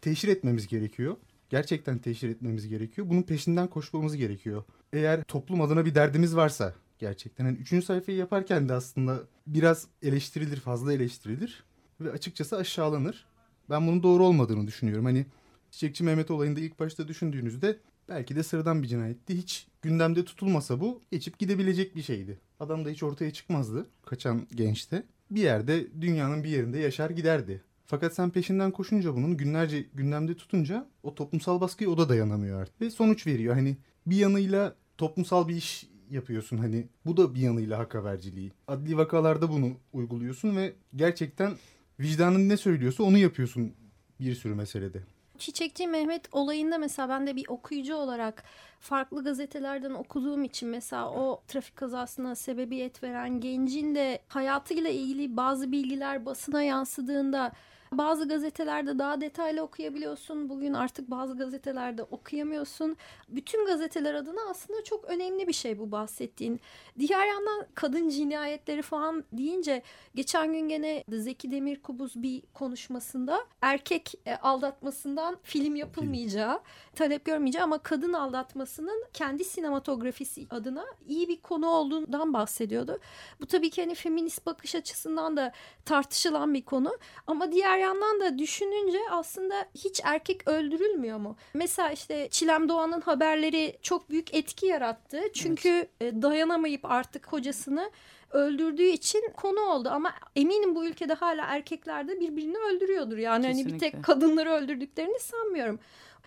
teşhir 0.00 0.28
etmemiz 0.28 0.66
gerekiyor. 0.66 1.16
Gerçekten 1.50 1.98
teşhir 1.98 2.28
etmemiz 2.28 2.68
gerekiyor. 2.68 3.08
Bunun 3.08 3.22
peşinden 3.22 3.68
koşmamız 3.68 4.16
gerekiyor. 4.16 4.64
Eğer 4.92 5.22
toplum 5.22 5.60
adına 5.60 5.84
bir 5.84 5.94
derdimiz 5.94 6.36
varsa 6.36 6.74
gerçekten. 6.98 7.44
Yani 7.44 7.58
üçüncü 7.58 7.86
sayfayı 7.86 8.18
yaparken 8.18 8.68
de 8.68 8.72
aslında 8.72 9.20
biraz 9.46 9.86
eleştirilir, 10.02 10.56
fazla 10.56 10.92
eleştirilir. 10.92 11.64
Ve 12.00 12.12
açıkçası 12.12 12.56
aşağılanır. 12.56 13.26
Ben 13.70 13.86
bunun 13.86 14.02
doğru 14.02 14.24
olmadığını 14.24 14.66
düşünüyorum. 14.66 15.04
Hani 15.04 15.26
Çiçekçi 15.72 16.04
Mehmet 16.04 16.30
olayında 16.30 16.60
ilk 16.60 16.80
başta 16.80 17.08
düşündüğünüzde 17.08 17.78
belki 18.08 18.36
de 18.36 18.42
sıradan 18.42 18.82
bir 18.82 18.88
cinayetti. 18.88 19.36
Hiç 19.36 19.66
gündemde 19.82 20.24
tutulmasa 20.24 20.80
bu 20.80 21.02
geçip 21.10 21.38
gidebilecek 21.38 21.96
bir 21.96 22.02
şeydi. 22.02 22.38
Adam 22.60 22.84
da 22.84 22.88
hiç 22.88 23.02
ortaya 23.02 23.32
çıkmazdı 23.32 23.86
kaçan 24.06 24.46
gençte. 24.54 25.02
Bir 25.30 25.40
yerde 25.40 25.86
dünyanın 26.00 26.44
bir 26.44 26.48
yerinde 26.48 26.78
yaşar 26.78 27.10
giderdi. 27.10 27.62
Fakat 27.86 28.14
sen 28.14 28.30
peşinden 28.30 28.70
koşunca 28.70 29.14
bunun 29.14 29.36
günlerce 29.36 29.86
gündemde 29.94 30.34
tutunca 30.34 30.88
o 31.02 31.14
toplumsal 31.14 31.60
baskıya 31.60 31.90
o 31.90 31.98
da 31.98 32.08
dayanamıyor 32.08 32.60
artık. 32.60 32.80
Ve 32.80 32.90
sonuç 32.90 33.26
veriyor. 33.26 33.54
Hani 33.54 33.76
bir 34.06 34.16
yanıyla 34.16 34.74
toplumsal 34.98 35.48
bir 35.48 35.56
iş 35.56 35.86
yapıyorsun 36.10 36.58
hani 36.58 36.86
bu 37.06 37.16
da 37.16 37.34
bir 37.34 37.40
yanıyla 37.40 37.78
hak 37.78 37.94
haberciliği. 37.94 38.52
Adli 38.68 38.96
vakalarda 38.96 39.50
bunu 39.50 39.72
uyguluyorsun 39.92 40.56
ve 40.56 40.72
gerçekten 40.96 41.52
vicdanın 42.00 42.48
ne 42.48 42.56
söylüyorsa 42.56 43.02
onu 43.02 43.18
yapıyorsun 43.18 43.72
bir 44.20 44.34
sürü 44.34 44.54
meselede. 44.54 45.02
Çiçekçi 45.42 45.86
Mehmet 45.86 46.28
olayında 46.32 46.78
mesela 46.78 47.08
ben 47.08 47.26
de 47.26 47.36
bir 47.36 47.48
okuyucu 47.48 47.94
olarak 47.94 48.44
farklı 48.80 49.24
gazetelerden 49.24 49.90
okuduğum 49.90 50.44
için 50.44 50.68
mesela 50.68 51.10
o 51.10 51.42
trafik 51.48 51.76
kazasına 51.76 52.34
sebebiyet 52.34 53.02
veren 53.02 53.40
gencin 53.40 53.94
de 53.94 54.18
hayatıyla 54.28 54.90
ilgili 54.90 55.36
bazı 55.36 55.72
bilgiler 55.72 56.26
basına 56.26 56.62
yansıdığında 56.62 57.52
bazı 57.92 58.28
gazetelerde 58.28 58.98
daha 58.98 59.20
detaylı 59.20 59.62
okuyabiliyorsun. 59.62 60.48
Bugün 60.48 60.72
artık 60.72 61.10
bazı 61.10 61.36
gazetelerde 61.36 62.02
okuyamıyorsun. 62.02 62.96
Bütün 63.28 63.66
gazeteler 63.66 64.14
adına 64.14 64.40
aslında 64.50 64.84
çok 64.84 65.04
önemli 65.04 65.48
bir 65.48 65.52
şey 65.52 65.78
bu 65.78 65.92
bahsettiğin. 65.92 66.60
Diğer 66.98 67.26
yandan 67.26 67.66
kadın 67.74 68.08
cinayetleri 68.08 68.82
falan 68.82 69.24
deyince 69.32 69.82
geçen 70.14 70.52
gün 70.52 70.68
gene 70.68 71.04
Zeki 71.08 71.50
Demirkubuz 71.50 72.22
bir 72.22 72.42
konuşmasında 72.54 73.38
erkek 73.60 74.14
e, 74.26 74.36
aldatmasından 74.36 75.36
film 75.42 75.76
yapılmayacağı, 75.76 76.60
talep 76.94 77.24
görmeyeceği 77.24 77.62
ama 77.62 77.78
kadın 77.78 78.12
aldatmasının 78.12 79.04
kendi 79.12 79.44
sinematografisi 79.44 80.46
adına 80.50 80.84
iyi 81.08 81.28
bir 81.28 81.40
konu 81.40 81.68
olduğundan 81.70 82.32
bahsediyordu. 82.32 82.98
Bu 83.40 83.46
tabii 83.46 83.70
ki 83.70 83.82
hani 83.82 83.94
feminist 83.94 84.46
bakış 84.46 84.74
açısından 84.74 85.36
da 85.36 85.52
tartışılan 85.84 86.54
bir 86.54 86.62
konu 86.62 86.98
ama 87.26 87.52
diğer 87.52 87.81
yandan 87.82 88.20
da 88.20 88.38
düşününce 88.38 88.98
aslında 89.10 89.68
hiç 89.74 90.00
erkek 90.04 90.48
öldürülmüyor 90.48 91.18
mu? 91.18 91.36
Mesela 91.54 91.90
işte 91.90 92.28
Çilem 92.30 92.68
Doğan'ın 92.68 93.00
haberleri 93.00 93.78
çok 93.82 94.10
büyük 94.10 94.34
etki 94.34 94.66
yarattı. 94.66 95.20
Çünkü 95.34 95.86
evet. 96.00 96.22
dayanamayıp 96.22 96.84
artık 96.84 97.26
kocasını 97.26 97.90
öldürdüğü 98.30 98.88
için 98.88 99.32
konu 99.36 99.60
oldu 99.60 99.88
ama 99.88 100.14
eminim 100.36 100.74
bu 100.74 100.86
ülkede 100.86 101.14
hala 101.14 101.46
erkekler 101.46 102.08
de 102.08 102.20
birbirini 102.20 102.58
öldürüyordur. 102.58 103.18
Yani 103.18 103.46
Kesinlikle. 103.46 103.70
hani 103.70 103.74
bir 103.74 103.78
tek 103.78 104.04
kadınları 104.04 104.50
öldürdüklerini 104.50 105.18
sanmıyorum. 105.18 105.78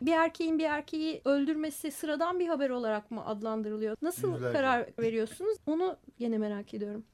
Bir 0.02 0.12
erkeğin 0.12 0.60
bir 0.60 0.64
erkeği 0.64 1.22
öldürmesi 1.26 1.92
sıradan 1.92 2.40
bir 2.40 2.48
haber 2.48 2.70
olarak 2.70 3.12
mı 3.12 3.26
adlandırılıyor? 3.26 3.98
Nasıl 4.02 4.34
Güzel. 4.34 4.54
karar 4.54 4.90
veriyorsunuz? 5.00 5.58
Onu 5.66 5.98
yine 6.20 6.38
merak 6.38 6.74
ediyorum. 6.74 7.06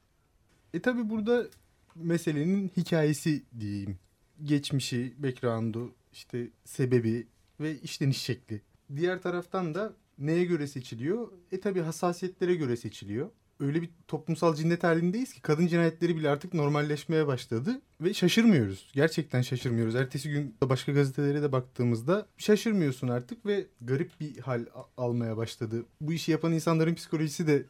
E 0.74 0.80
tabi 0.80 1.10
burada 1.10 1.46
meselenin 1.94 2.68
hikayesi 2.76 3.42
diyeyim 3.60 3.98
geçmişi, 4.44 5.14
background'u, 5.18 5.94
işte 6.12 6.48
sebebi 6.64 7.26
ve 7.60 7.80
işleniş 7.80 8.18
şekli. 8.18 8.60
Diğer 8.96 9.22
taraftan 9.22 9.74
da 9.74 9.92
neye 10.18 10.44
göre 10.44 10.66
seçiliyor? 10.66 11.28
E 11.52 11.60
tabi 11.60 11.80
hassasiyetlere 11.80 12.54
göre 12.54 12.76
seçiliyor. 12.76 13.30
Öyle 13.60 13.82
bir 13.82 13.90
toplumsal 14.08 14.54
cinnet 14.54 14.84
halindeyiz 14.84 15.32
ki 15.32 15.42
kadın 15.42 15.66
cinayetleri 15.66 16.16
bile 16.16 16.30
artık 16.30 16.54
normalleşmeye 16.54 17.26
başladı 17.26 17.80
ve 18.00 18.14
şaşırmıyoruz. 18.14 18.90
Gerçekten 18.94 19.42
şaşırmıyoruz. 19.42 19.94
Ertesi 19.94 20.30
gün 20.30 20.56
başka 20.62 20.92
gazetelere 20.92 21.42
de 21.42 21.52
baktığımızda 21.52 22.26
şaşırmıyorsun 22.38 23.08
artık 23.08 23.46
ve 23.46 23.66
garip 23.80 24.20
bir 24.20 24.38
hal 24.38 24.66
almaya 24.96 25.36
başladı. 25.36 25.84
Bu 26.00 26.12
işi 26.12 26.32
yapan 26.32 26.52
insanların 26.52 26.94
psikolojisi 26.94 27.46
de 27.46 27.66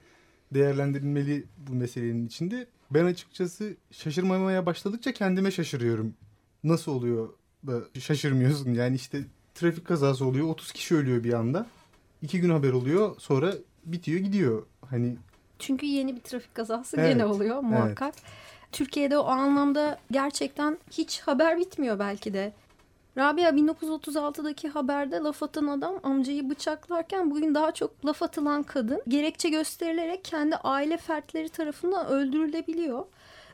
değerlendirilmeli 0.55 1.45
bu 1.57 1.75
meselenin 1.75 2.27
içinde. 2.27 2.67
Ben 2.91 3.05
açıkçası 3.05 3.77
şaşırmamaya 3.91 4.67
başladıkça 4.67 5.13
kendime 5.13 5.51
şaşırıyorum 5.51 6.15
nasıl 6.65 6.93
oluyor 6.93 7.29
da 7.67 8.01
şaşırmıyorsun. 8.01 8.73
Yani 8.73 8.97
işte 8.97 9.25
trafik 9.55 9.87
kazası 9.87 10.25
oluyor 10.25 10.49
30 10.49 10.73
kişi 10.73 10.97
ölüyor 10.97 11.25
bir 11.25 11.33
anda. 11.33 11.67
İki 12.23 12.41
gün 12.41 12.51
haber 12.51 12.73
oluyor 12.73 13.17
sonra 13.19 13.53
bitiyor 13.85 14.21
gidiyor. 14.21 14.67
Hani 14.91 15.17
çünkü 15.59 15.87
yeni 15.87 16.17
bir 16.17 16.21
trafik 16.21 16.55
kazası 16.55 16.97
evet, 16.97 17.13
gene 17.13 17.25
oluyor 17.25 17.61
muhakkak. 17.61 18.15
Evet. 18.15 18.25
Türkiye'de 18.73 19.19
o 19.19 19.25
anlamda 19.25 19.99
gerçekten 20.11 20.79
hiç 20.91 21.21
haber 21.21 21.59
bitmiyor 21.59 21.99
belki 21.99 22.35
de. 22.35 22.53
Rabia 23.19 23.51
1936'daki 23.51 24.69
haberde 24.69 25.17
laf 25.17 25.43
atan 25.43 25.67
adam 25.67 25.95
amcayı 26.03 26.51
bıçaklarken 26.51 27.31
bugün 27.31 27.55
daha 27.55 27.73
çok 27.73 28.07
laf 28.07 28.23
atılan 28.23 28.63
kadın 28.63 29.03
gerekçe 29.09 29.49
gösterilerek 29.49 30.25
kendi 30.25 30.57
aile 30.57 30.97
fertleri 30.97 31.49
tarafından 31.49 32.07
öldürülebiliyor. 32.07 33.05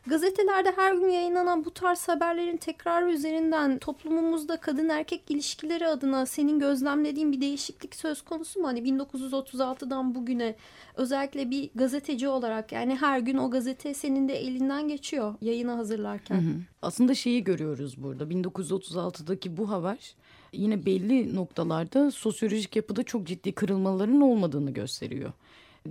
Gazetelerde 0.06 0.72
her 0.76 0.94
gün 0.94 1.08
yayınlanan 1.08 1.64
bu 1.64 1.70
tarz 1.70 2.08
haberlerin 2.08 2.56
tekrarı 2.56 3.12
üzerinden 3.12 3.78
toplumumuzda 3.78 4.56
kadın 4.56 4.88
erkek 4.88 5.22
ilişkileri 5.28 5.86
adına 5.86 6.26
senin 6.26 6.58
gözlemlediğin 6.58 7.32
bir 7.32 7.40
değişiklik 7.40 7.94
söz 7.94 8.22
konusu 8.22 8.60
mu? 8.60 8.66
Hani 8.66 8.80
1936'dan 8.80 10.14
bugüne 10.14 10.54
özellikle 10.94 11.50
bir 11.50 11.70
gazeteci 11.74 12.28
olarak 12.28 12.72
yani 12.72 12.96
her 12.96 13.18
gün 13.18 13.36
o 13.36 13.50
gazete 13.50 13.94
senin 13.94 14.28
de 14.28 14.34
elinden 14.34 14.88
geçiyor 14.88 15.34
yayına 15.40 15.76
hazırlarken. 15.76 16.36
Hı 16.36 16.40
hı. 16.40 16.54
Aslında 16.82 17.14
şeyi 17.14 17.44
görüyoruz 17.44 18.02
burada 18.02 18.24
1936'daki 18.24 19.56
bu 19.56 19.70
haber 19.70 20.14
yine 20.52 20.86
belli 20.86 21.36
noktalarda 21.36 22.10
sosyolojik 22.10 22.76
yapıda 22.76 23.02
çok 23.02 23.26
ciddi 23.26 23.52
kırılmaların 23.52 24.20
olmadığını 24.20 24.70
gösteriyor. 24.70 25.32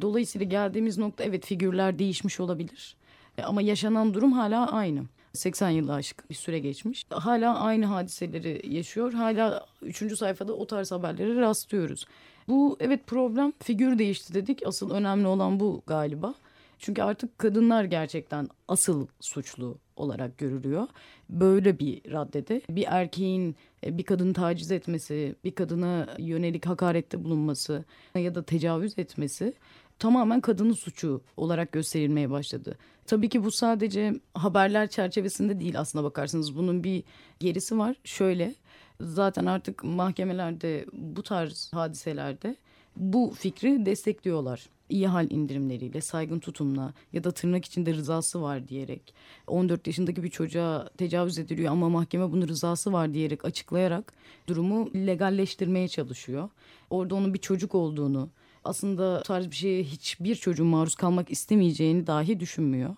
Dolayısıyla 0.02 0.48
geldiğimiz 0.48 0.98
nokta 0.98 1.24
evet 1.24 1.46
figürler 1.46 2.00
değişmiş 2.00 2.40
olabilir. 2.40 2.96
E, 3.38 3.44
ama 3.44 3.62
yaşanan 3.62 4.14
durum 4.14 4.32
hala 4.32 4.72
aynı. 4.72 5.04
80 5.34 5.70
yılı 5.70 5.94
aşık 5.94 6.30
bir 6.30 6.36
süre 6.36 6.60
geçmiş. 6.60 7.06
Hala 7.10 7.60
aynı 7.60 7.86
hadiseleri 7.86 8.76
yaşıyor. 8.76 9.14
Hala 9.14 9.66
üçüncü 9.82 10.18
sayfada 10.18 10.54
o 10.54 10.68
tarz 10.68 10.92
haberleri 10.92 11.36
rastlıyoruz. 11.36 12.06
Bu 12.48 12.78
evet 12.80 13.08
problem 13.08 13.54
figür 13.64 14.00
değişti 14.00 14.34
dedik. 14.34 14.68
Asıl 14.68 14.92
önemli 14.92 15.28
olan 15.28 15.60
bu 15.60 15.82
galiba. 15.88 16.34
Çünkü 16.80 17.02
artık 17.02 17.40
kadınlar 17.40 17.84
gerçekten 17.84 18.48
asıl 18.68 19.08
suçlu 19.20 19.78
olarak 19.96 20.38
görülüyor. 20.38 20.88
Böyle 21.30 21.80
bir 21.80 22.12
raddede 22.12 22.62
bir 22.70 22.86
erkeğin 22.88 23.56
e, 23.86 23.98
bir 23.98 24.04
kadını 24.04 24.34
taciz 24.34 24.72
etmesi, 24.72 25.36
bir 25.44 25.52
kadına 25.52 26.08
yönelik 26.18 26.66
hakarette 26.66 27.24
bulunması 27.24 27.86
ya 28.16 28.36
da 28.36 28.44
tecavüz 28.44 29.00
etmesi 29.00 29.54
tamamen 30.00 30.42
kadının 30.42 30.74
suçu 30.74 31.22
olarak 31.38 31.72
gösterilmeye 31.72 32.30
başladı. 32.30 32.78
Tabii 33.06 33.30
ki 33.30 33.44
bu 33.44 33.52
sadece 33.52 34.14
haberler 34.34 34.90
çerçevesinde 34.90 35.60
değil 35.60 35.80
aslına 35.80 36.04
bakarsanız 36.04 36.58
bunun 36.58 36.84
bir 36.84 37.04
gerisi 37.40 37.78
var. 37.78 37.96
Şöyle 38.04 38.56
zaten 39.02 39.46
artık 39.46 39.84
mahkemelerde 39.84 40.86
bu 40.94 41.24
tarz 41.24 41.74
hadiselerde 41.74 42.56
bu 42.96 43.34
fikri 43.38 43.86
destekliyorlar. 43.86 44.70
iyi 44.90 45.08
hal 45.08 45.32
indirimleriyle, 45.32 46.02
saygın 46.02 46.40
tutumla 46.40 46.94
ya 47.14 47.24
da 47.24 47.32
tırnak 47.32 47.66
içinde 47.66 47.94
rızası 47.94 48.42
var 48.42 48.68
diyerek 48.68 49.14
14 49.48 49.88
yaşındaki 49.88 50.24
bir 50.24 50.30
çocuğa 50.30 50.90
tecavüz 50.98 51.40
ediliyor 51.40 51.72
ama 51.72 51.90
mahkeme 51.90 52.32
bunu 52.32 52.48
rızası 52.48 52.94
var 52.94 53.14
diyerek 53.14 53.46
açıklayarak 53.46 54.14
durumu 54.48 54.90
legalleştirmeye 54.96 55.88
çalışıyor. 55.88 56.50
Orada 56.90 57.16
onun 57.16 57.34
bir 57.34 57.40
çocuk 57.40 57.76
olduğunu, 57.76 58.30
aslında 58.68 59.24
tarz 59.24 59.50
bir 59.50 59.56
şeye 59.56 59.84
hiçbir 59.84 60.36
çocuğun 60.36 60.68
maruz 60.68 60.96
kalmak 60.96 61.32
istemeyeceğini 61.32 62.08
dahi 62.08 62.40
düşünmüyor. 62.40 62.96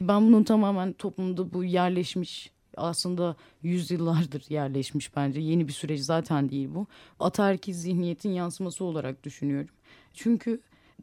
Ben 0.00 0.26
bunun 0.26 0.44
tamamen 0.44 0.92
toplumda 0.92 1.52
bu 1.52 1.64
yerleşmiş 1.64 2.50
aslında 2.76 3.36
yüzyıllardır 3.62 4.44
yerleşmiş 4.48 5.16
bence. 5.16 5.40
Yeni 5.40 5.68
bir 5.68 5.72
süreç 5.72 6.00
zaten 6.00 6.48
değil 6.50 6.68
bu. 6.74 6.86
Ataerkil 7.20 7.72
zihniyetin 7.72 8.30
yansıması 8.30 8.84
olarak 8.84 9.24
düşünüyorum. 9.24 9.70
Çünkü 10.14 10.60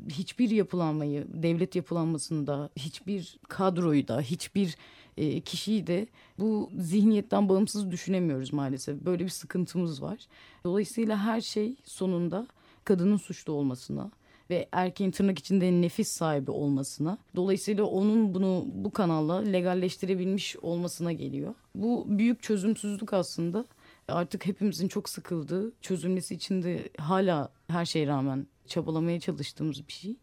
hiçbir 0.10 0.50
yapılanmayı, 0.50 1.28
devlet 1.34 1.76
yapılanmasında, 1.76 2.70
hiçbir 2.76 3.40
kadroyu 3.50 4.08
da, 4.08 4.22
hiçbir 4.22 4.76
e, 5.18 5.42
kişiyi 5.42 5.88
de 5.88 6.08
bu 6.40 6.72
zihniyetten 6.78 7.50
bağımsız 7.50 7.92
düşünemiyoruz 7.92 8.54
maalesef. 8.54 9.02
Böyle 9.02 9.24
bir 9.24 9.30
sıkıntımız 9.30 10.02
var. 10.02 10.18
Dolayısıyla 10.64 11.18
her 11.18 11.42
şey 11.42 11.76
sonunda 11.84 12.48
kadının 12.88 13.18
suçlu 13.18 13.54
olmasına, 13.54 14.12
ve 14.50 14.70
erkeğin 14.72 15.12
tırnak 15.12 15.40
içinde 15.40 15.72
nefis 15.72 16.08
sahibi 16.08 16.52
olmasına. 16.52 17.18
Dolayısıyla 17.36 17.84
onun 17.84 18.34
bunu 18.34 18.66
bu 18.74 18.92
kanalla 18.92 19.38
legalleştirebilmiş 19.38 20.58
olmasına 20.58 21.12
geliyor. 21.12 21.54
Bu 21.76 22.06
büyük 22.08 22.44
çözümsüzlük 22.44 23.14
aslında 23.14 23.66
artık 24.08 24.46
hepimizin 24.46 24.88
çok 24.88 25.10
sıkıldığı, 25.10 25.72
çözülmesi 25.82 26.36
için 26.36 26.64
de 26.64 26.90
hala 26.98 27.50
her 27.68 27.86
şeye 27.86 28.08
rağmen 28.08 28.48
çabalamaya 28.68 29.20
çalıştığımız 29.20 29.88
bir 29.88 29.94
şey. 29.94 30.16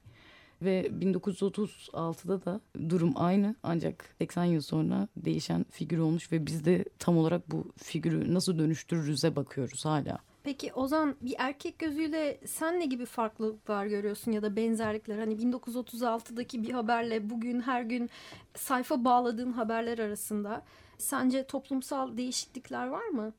Ve 0.62 0.86
1936'da 1.00 2.44
da 2.44 2.60
durum 2.88 3.12
aynı 3.14 3.56
ancak 3.62 4.14
80 4.18 4.44
yıl 4.44 4.60
sonra 4.60 5.08
değişen 5.16 5.66
figür 5.70 5.98
olmuş 5.98 6.32
ve 6.32 6.46
biz 6.46 6.64
de 6.64 6.84
tam 6.98 7.18
olarak 7.18 7.50
bu 7.50 7.72
figürü 7.76 8.34
nasıl 8.34 8.58
dönüştürürüze 8.58 9.36
bakıyoruz 9.36 9.84
hala. 9.84 10.18
Peki 10.44 10.72
Ozan 10.72 11.16
bir 11.20 11.34
erkek 11.38 11.78
gözüyle 11.78 12.40
sen 12.46 12.80
ne 12.80 12.86
gibi 12.86 13.06
farklılıklar 13.06 13.86
görüyorsun 13.86 14.32
ya 14.32 14.42
da 14.42 14.56
benzerlikler? 14.56 15.18
Hani 15.18 15.34
1936'daki 15.34 16.62
bir 16.62 16.70
haberle 16.70 17.30
bugün 17.30 17.60
her 17.60 17.82
gün 17.82 18.10
sayfa 18.54 19.04
bağladığın 19.04 19.52
haberler 19.52 19.98
arasında 19.98 20.64
sence 20.98 21.46
toplumsal 21.46 22.16
değişiklikler 22.16 22.86
var 22.86 23.08
mı? 23.08 23.32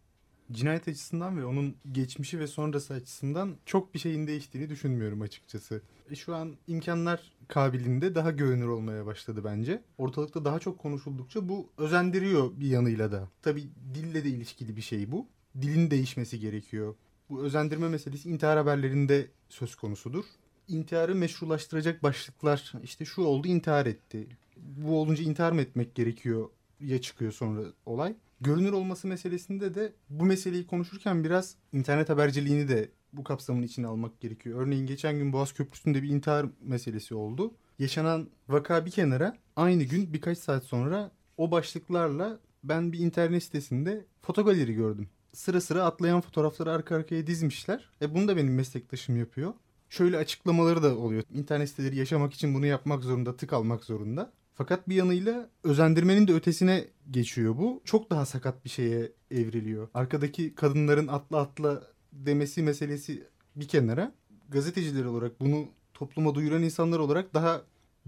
Cinayet 0.51 0.88
açısından 0.88 1.38
ve 1.38 1.45
onun 1.45 1.75
geçmişi 1.91 2.39
ve 2.39 2.47
sonrası 2.47 2.93
açısından 2.93 3.55
çok 3.65 3.93
bir 3.93 4.00
şeyin 4.00 4.27
değiştiğini 4.27 4.69
düşünmüyorum 4.69 5.21
açıkçası. 5.21 5.81
E 6.09 6.15
şu 6.15 6.35
an 6.35 6.55
imkanlar 6.67 7.31
kabilinde 7.47 8.15
daha 8.15 8.31
görünür 8.31 8.67
olmaya 8.67 9.05
başladı 9.05 9.41
bence. 9.43 9.81
Ortalıkta 9.97 10.45
daha 10.45 10.59
çok 10.59 10.79
konuşuldukça 10.79 11.50
bu 11.50 11.69
özendiriyor 11.77 12.59
bir 12.59 12.67
yanıyla 12.67 13.12
da. 13.12 13.29
Tabii 13.41 13.69
dille 13.93 14.24
de 14.24 14.29
ilişkili 14.29 14.75
bir 14.75 14.81
şey 14.81 15.12
bu 15.12 15.27
dilin 15.62 15.91
değişmesi 15.91 16.39
gerekiyor. 16.39 16.95
Bu 17.29 17.43
özendirme 17.43 17.89
meselesi 17.89 18.29
intihar 18.29 18.57
haberlerinde 18.57 19.27
söz 19.50 19.75
konusudur. 19.75 20.25
İntiharı 20.67 21.15
meşrulaştıracak 21.15 22.03
başlıklar 22.03 22.74
işte 22.83 23.05
şu 23.05 23.21
oldu 23.21 23.47
intihar 23.47 23.85
etti. 23.85 24.27
Bu 24.57 25.01
olunca 25.01 25.24
intihar 25.24 25.51
mı 25.51 25.62
etmek 25.62 25.95
gerekiyor 25.95 26.50
ya 26.79 27.01
çıkıyor 27.01 27.31
sonra 27.31 27.62
olay. 27.85 28.15
Görünür 28.41 28.71
olması 28.71 29.07
meselesinde 29.07 29.75
de 29.75 29.93
bu 30.09 30.25
meseleyi 30.25 30.67
konuşurken 30.67 31.24
biraz 31.24 31.55
internet 31.74 32.09
haberciliğini 32.09 32.67
de 32.67 32.89
bu 33.13 33.24
kapsamın 33.24 33.62
içine 33.62 33.88
almak 33.88 34.21
gerekiyor. 34.21 34.62
Örneğin 34.62 34.85
geçen 34.85 35.17
gün 35.17 35.33
Boğaz 35.33 35.53
Köprüsü'nde 35.53 36.03
bir 36.03 36.09
intihar 36.09 36.45
meselesi 36.62 37.15
oldu. 37.15 37.53
Yaşanan 37.79 38.29
vaka 38.47 38.85
bir 38.85 38.91
kenara 38.91 39.38
aynı 39.55 39.83
gün 39.83 40.13
birkaç 40.13 40.38
saat 40.38 40.63
sonra 40.63 41.12
o 41.38 41.51
başlıklarla 41.51 42.39
ben 42.63 42.94
bir 42.94 43.00
internet 43.00 43.44
sitesinde 43.44 44.05
fotogaleri 44.22 44.74
gördüm 44.74 45.09
sıra 45.35 45.61
sıra 45.61 45.83
atlayan 45.83 46.21
fotoğrafları 46.21 46.71
arka 46.71 46.95
arkaya 46.95 47.27
dizmişler. 47.27 47.89
E 48.01 48.15
bunu 48.15 48.27
da 48.27 48.37
benim 48.37 48.55
meslektaşım 48.55 49.17
yapıyor. 49.17 49.53
Şöyle 49.89 50.17
açıklamaları 50.17 50.83
da 50.83 50.98
oluyor. 50.98 51.24
İnternet 51.33 51.69
siteleri 51.69 51.95
yaşamak 51.98 52.33
için 52.33 52.53
bunu 52.53 52.65
yapmak 52.65 53.03
zorunda, 53.03 53.37
tık 53.37 53.53
almak 53.53 53.83
zorunda. 53.83 54.31
Fakat 54.53 54.89
bir 54.89 54.95
yanıyla 54.95 55.50
özendirmenin 55.63 56.27
de 56.27 56.33
ötesine 56.33 56.85
geçiyor 57.11 57.57
bu. 57.57 57.81
Çok 57.85 58.09
daha 58.09 58.25
sakat 58.25 58.65
bir 58.65 58.69
şeye 58.69 59.11
evriliyor. 59.31 59.87
Arkadaki 59.93 60.55
kadınların 60.55 61.07
atla 61.07 61.37
atla 61.37 61.83
demesi 62.13 62.63
meselesi 62.63 63.24
bir 63.55 63.67
kenara. 63.67 64.11
Gazeteciler 64.50 65.05
olarak 65.05 65.39
bunu 65.39 65.67
topluma 65.93 66.35
duyuran 66.35 66.63
insanlar 66.63 67.00
olarak 67.00 67.33
daha 67.33 67.61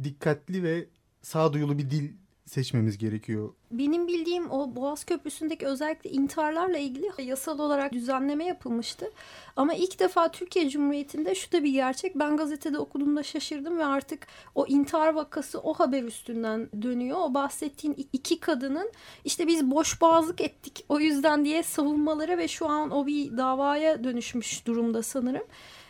dikkatli 0.03 0.63
ve 0.63 0.87
sağduyulu 1.21 1.77
bir 1.77 1.89
dil 1.89 2.11
seçmemiz 2.47 2.97
gerekiyor. 2.97 3.53
Benim 3.71 4.07
bildiğim 4.07 4.51
o 4.51 4.75
Boğaz 4.75 5.03
Köprüsü'ndeki 5.03 5.67
özellikle 5.67 6.09
intiharlarla 6.09 6.77
ilgili 6.77 7.07
yasal 7.23 7.59
olarak 7.59 7.93
düzenleme 7.93 8.45
yapılmıştı. 8.45 9.11
Ama 9.55 9.73
ilk 9.73 9.99
defa 9.99 10.31
Türkiye 10.31 10.69
Cumhuriyeti'nde 10.69 11.35
şu 11.35 11.51
da 11.51 11.63
bir 11.63 11.71
gerçek. 11.71 12.15
Ben 12.15 12.37
gazetede 12.37 12.79
okuduğumda 12.79 13.23
şaşırdım 13.23 13.77
ve 13.77 13.85
artık 13.85 14.27
o 14.55 14.67
intihar 14.67 15.13
vakası 15.13 15.59
o 15.59 15.73
haber 15.73 16.03
üstünden 16.03 16.69
dönüyor. 16.81 17.17
O 17.19 17.33
bahsettiğin 17.33 18.07
iki 18.13 18.39
kadının 18.39 18.91
işte 19.25 19.47
biz 19.47 19.71
boş 19.71 20.01
boğazlık 20.01 20.41
ettik 20.41 20.85
o 20.89 20.99
yüzden 20.99 21.45
diye 21.45 21.63
savunmaları 21.63 22.37
ve 22.37 22.47
şu 22.47 22.67
an 22.67 22.91
o 22.91 23.07
bir 23.07 23.37
davaya 23.37 24.03
dönüşmüş 24.03 24.67
durumda 24.67 25.03
sanırım 25.03 25.43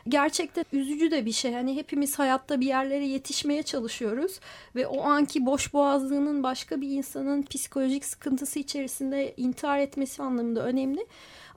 gerçekten 0.10 0.66
üzücü 0.74 1.12
de 1.12 1.26
bir 1.26 1.32
şey. 1.32 1.54
Hani 1.54 1.76
hepimiz 1.76 2.20
hayatta 2.20 2.60
bir 2.60 2.66
yerlere 2.66 3.08
yetişmeye 3.08 3.64
çalışıyoruz 3.64 4.40
ve 4.76 4.88
o 4.88 5.02
anki 5.02 5.46
boş 5.46 5.74
boğazlığının 5.74 6.44
başka 6.44 6.82
bir 6.82 6.90
insanın 6.90 7.42
psikolojik 7.42 8.06
sıkıntısı 8.06 8.60
içerisinde 8.60 9.34
intihar 9.38 9.80
etmesi 9.80 10.24
anlamında 10.24 10.66
önemli. 10.66 11.06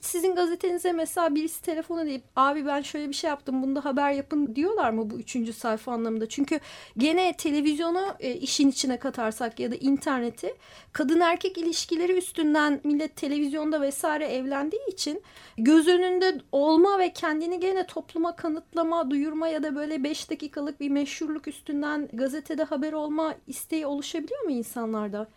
Sizin 0.01 0.35
gazetenize 0.35 0.93
mesela 0.93 1.35
birisi 1.35 1.63
telefon 1.63 1.99
edip 1.99 2.23
abi 2.37 2.67
ben 2.67 2.83
şöyle 2.83 3.09
bir 3.09 3.15
şey 3.15 3.31
yaptım 3.31 3.63
bunda 3.63 3.85
haber 3.85 4.13
yapın 4.13 4.57
diyorlar 4.57 4.91
mı 4.91 5.11
bu 5.11 5.19
üçüncü 5.19 5.53
sayfa 5.53 5.93
anlamında? 5.93 6.29
Çünkü 6.29 6.61
gene 6.99 7.33
televizyonu 7.37 8.15
e, 8.21 8.35
işin 8.35 8.71
içine 8.71 8.99
katarsak 8.99 9.61
ya 9.61 9.71
da 9.71 9.75
interneti 9.75 10.55
kadın 10.93 11.21
erkek 11.21 11.59
ilişkileri 11.59 12.13
üstünden 12.13 12.81
millet 12.85 13.17
televizyonda 13.17 13.81
vesaire 13.81 14.27
evlendiği 14.27 14.87
için 14.93 15.23
göz 15.59 15.89
önünde 15.89 16.41
olma 16.53 16.99
ve 16.99 17.13
kendini 17.13 17.61
gene 17.61 17.87
topluma 17.87 18.37
kanıtlama, 18.37 19.11
duyurma 19.11 19.49
ya 19.49 19.63
da 19.63 19.77
böyle 19.77 20.05
beş 20.05 20.31
dakikalık 20.31 20.81
bir 20.81 20.91
meşhurluk 20.91 21.49
üstünden 21.49 22.09
gazetede 22.13 22.65
haber 22.65 22.93
olma 22.93 23.35
isteği 23.47 23.87
oluşabiliyor 23.87 24.43
mu 24.43 24.51
insanlarda? 24.51 25.29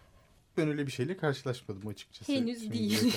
Ben 0.58 0.68
öyle 0.68 0.86
bir 0.86 0.92
şeyle 0.92 1.18
karşılaşmadım 1.18 1.88
açıkçası. 1.88 2.32
Henüz 2.32 2.72
değil. 2.72 3.14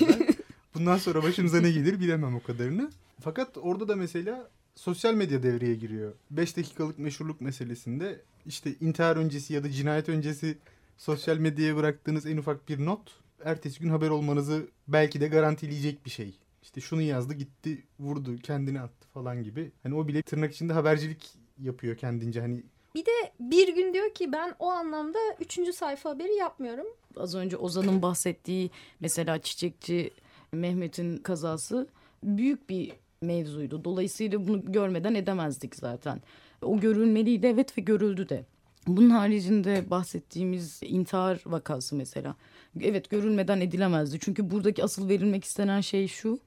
Bundan 0.77 0.97
sonra 0.97 1.23
başımıza 1.23 1.61
ne 1.61 1.71
gelir 1.71 1.99
bilemem 1.99 2.35
o 2.35 2.43
kadarını. 2.43 2.91
Fakat 3.21 3.57
orada 3.57 3.87
da 3.87 3.95
mesela 3.95 4.49
sosyal 4.75 5.13
medya 5.13 5.43
devreye 5.43 5.75
giriyor. 5.75 6.13
5 6.31 6.57
dakikalık 6.57 6.99
meşhurluk 6.99 7.41
meselesinde 7.41 8.21
işte 8.45 8.73
intihar 8.81 9.15
öncesi 9.15 9.53
ya 9.53 9.63
da 9.63 9.71
cinayet 9.71 10.09
öncesi 10.09 10.57
sosyal 10.97 11.37
medyaya 11.37 11.75
bıraktığınız 11.75 12.25
en 12.25 12.37
ufak 12.37 12.69
bir 12.69 12.85
not 12.85 13.11
ertesi 13.45 13.79
gün 13.79 13.89
haber 13.89 14.09
olmanızı 14.09 14.67
belki 14.87 15.21
de 15.21 15.27
garantileyecek 15.27 16.05
bir 16.05 16.09
şey. 16.09 16.33
İşte 16.63 16.81
şunu 16.81 17.01
yazdı 17.01 17.33
gitti 17.33 17.83
vurdu 17.99 18.37
kendini 18.37 18.81
attı 18.81 19.07
falan 19.13 19.43
gibi. 19.43 19.71
Hani 19.83 19.95
o 19.95 20.07
bile 20.07 20.21
tırnak 20.21 20.53
içinde 20.53 20.73
habercilik 20.73 21.29
yapıyor 21.59 21.97
kendince 21.97 22.41
hani 22.41 22.63
bir 22.95 23.05
de 23.05 23.31
bir 23.39 23.75
gün 23.75 23.93
diyor 23.93 24.09
ki 24.13 24.31
ben 24.31 24.55
o 24.59 24.69
anlamda 24.69 25.19
üçüncü 25.39 25.73
sayfa 25.73 26.09
haberi 26.09 26.35
yapmıyorum. 26.35 26.87
Az 27.17 27.35
önce 27.35 27.57
Ozan'ın 27.57 28.01
bahsettiği 28.01 28.71
mesela 28.99 29.41
çiçekçi 29.41 30.11
Mehmet'in 30.51 31.17
kazası 31.17 31.87
büyük 32.23 32.69
bir 32.69 32.91
mevzuydu. 33.21 33.83
Dolayısıyla 33.83 34.47
bunu 34.47 34.71
görmeden 34.71 35.15
edemezdik 35.15 35.75
zaten. 35.75 36.21
O 36.61 36.79
görülmeliydi 36.79 37.47
evet 37.47 37.77
ve 37.77 37.81
görüldü 37.81 38.29
de. 38.29 38.45
Bunun 38.87 39.09
haricinde 39.09 39.89
bahsettiğimiz 39.89 40.79
intihar 40.83 41.41
vakası 41.45 41.95
mesela. 41.95 42.35
Evet 42.81 43.09
görülmeden 43.09 43.61
edilemezdi. 43.61 44.17
Çünkü 44.21 44.51
buradaki 44.51 44.83
asıl 44.83 45.09
verilmek 45.09 45.43
istenen 45.43 45.81
şey 45.81 46.07
şu. 46.07 46.39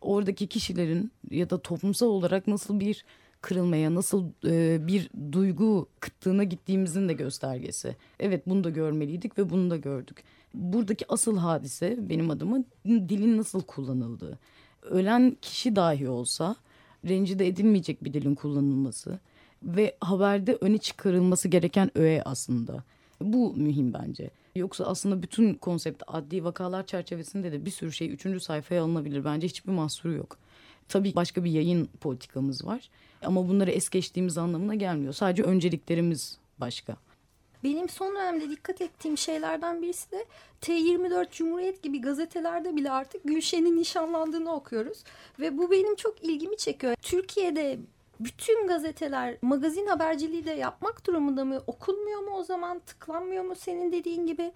Oradaki 0.00 0.46
kişilerin 0.46 1.12
ya 1.30 1.50
da 1.50 1.58
toplumsal 1.62 2.06
olarak 2.06 2.46
nasıl 2.46 2.80
bir 2.80 3.04
kırılmaya, 3.40 3.94
nasıl 3.94 4.30
e, 4.44 4.86
bir 4.86 5.10
duygu 5.32 5.88
kıtlığına 6.00 6.44
gittiğimizin 6.44 7.08
de 7.08 7.12
göstergesi. 7.12 7.96
Evet 8.20 8.46
bunu 8.46 8.64
da 8.64 8.70
görmeliydik 8.70 9.38
ve 9.38 9.50
bunu 9.50 9.70
da 9.70 9.76
gördük. 9.76 10.24
Buradaki 10.56 11.04
asıl 11.12 11.36
hadise 11.38 11.96
benim 12.08 12.30
adıma 12.30 12.58
dilin 12.84 13.38
nasıl 13.38 13.62
kullanıldığı. 13.62 14.38
Ölen 14.82 15.36
kişi 15.42 15.76
dahi 15.76 16.08
olsa 16.08 16.56
rencide 17.08 17.46
edilmeyecek 17.46 18.04
bir 18.04 18.12
dilin 18.12 18.34
kullanılması 18.34 19.18
ve 19.62 19.96
haberde 20.00 20.58
öne 20.60 20.78
çıkarılması 20.78 21.48
gereken 21.48 21.98
öğe 21.98 22.22
aslında. 22.22 22.84
Bu 23.20 23.54
mühim 23.56 23.92
bence. 23.92 24.30
Yoksa 24.54 24.84
aslında 24.84 25.22
bütün 25.22 25.54
konsept 25.54 26.02
adli 26.06 26.44
vakalar 26.44 26.86
çerçevesinde 26.86 27.52
de 27.52 27.64
bir 27.64 27.70
sürü 27.70 27.92
şey 27.92 28.12
üçüncü 28.12 28.40
sayfaya 28.40 28.82
alınabilir. 28.82 29.24
Bence 29.24 29.46
hiçbir 29.46 29.72
mahsuru 29.72 30.12
yok. 30.12 30.38
Tabii 30.88 31.14
başka 31.14 31.44
bir 31.44 31.50
yayın 31.50 31.88
politikamız 32.00 32.66
var. 32.66 32.90
Ama 33.22 33.48
bunları 33.48 33.70
es 33.70 33.88
geçtiğimiz 33.88 34.38
anlamına 34.38 34.74
gelmiyor. 34.74 35.12
Sadece 35.12 35.42
önceliklerimiz 35.42 36.38
başka. 36.58 36.96
Benim 37.64 37.88
son 37.88 38.14
dönemde 38.14 38.50
dikkat 38.50 38.80
ettiğim 38.80 39.18
şeylerden 39.18 39.82
birisi 39.82 40.10
de 40.12 40.24
T24 40.62 41.30
Cumhuriyet 41.30 41.82
gibi 41.82 42.00
gazetelerde 42.00 42.76
bile 42.76 42.90
artık 42.90 43.24
Gülşen'in 43.24 43.76
nişanlandığını 43.76 44.54
okuyoruz. 44.54 45.04
Ve 45.40 45.58
bu 45.58 45.70
benim 45.70 45.96
çok 45.96 46.24
ilgimi 46.24 46.56
çekiyor. 46.56 46.94
Türkiye'de 47.02 47.78
bütün 48.20 48.66
gazeteler 48.66 49.36
magazin 49.42 49.86
haberciliği 49.86 50.44
de 50.44 50.50
yapmak 50.50 51.06
durumunda 51.06 51.44
mı? 51.44 51.62
Okunmuyor 51.66 52.20
mu 52.20 52.30
o 52.36 52.44
zaman? 52.44 52.78
Tıklanmıyor 52.78 53.44
mu 53.44 53.54
senin 53.54 53.92
dediğin 53.92 54.26
gibi? 54.26 54.52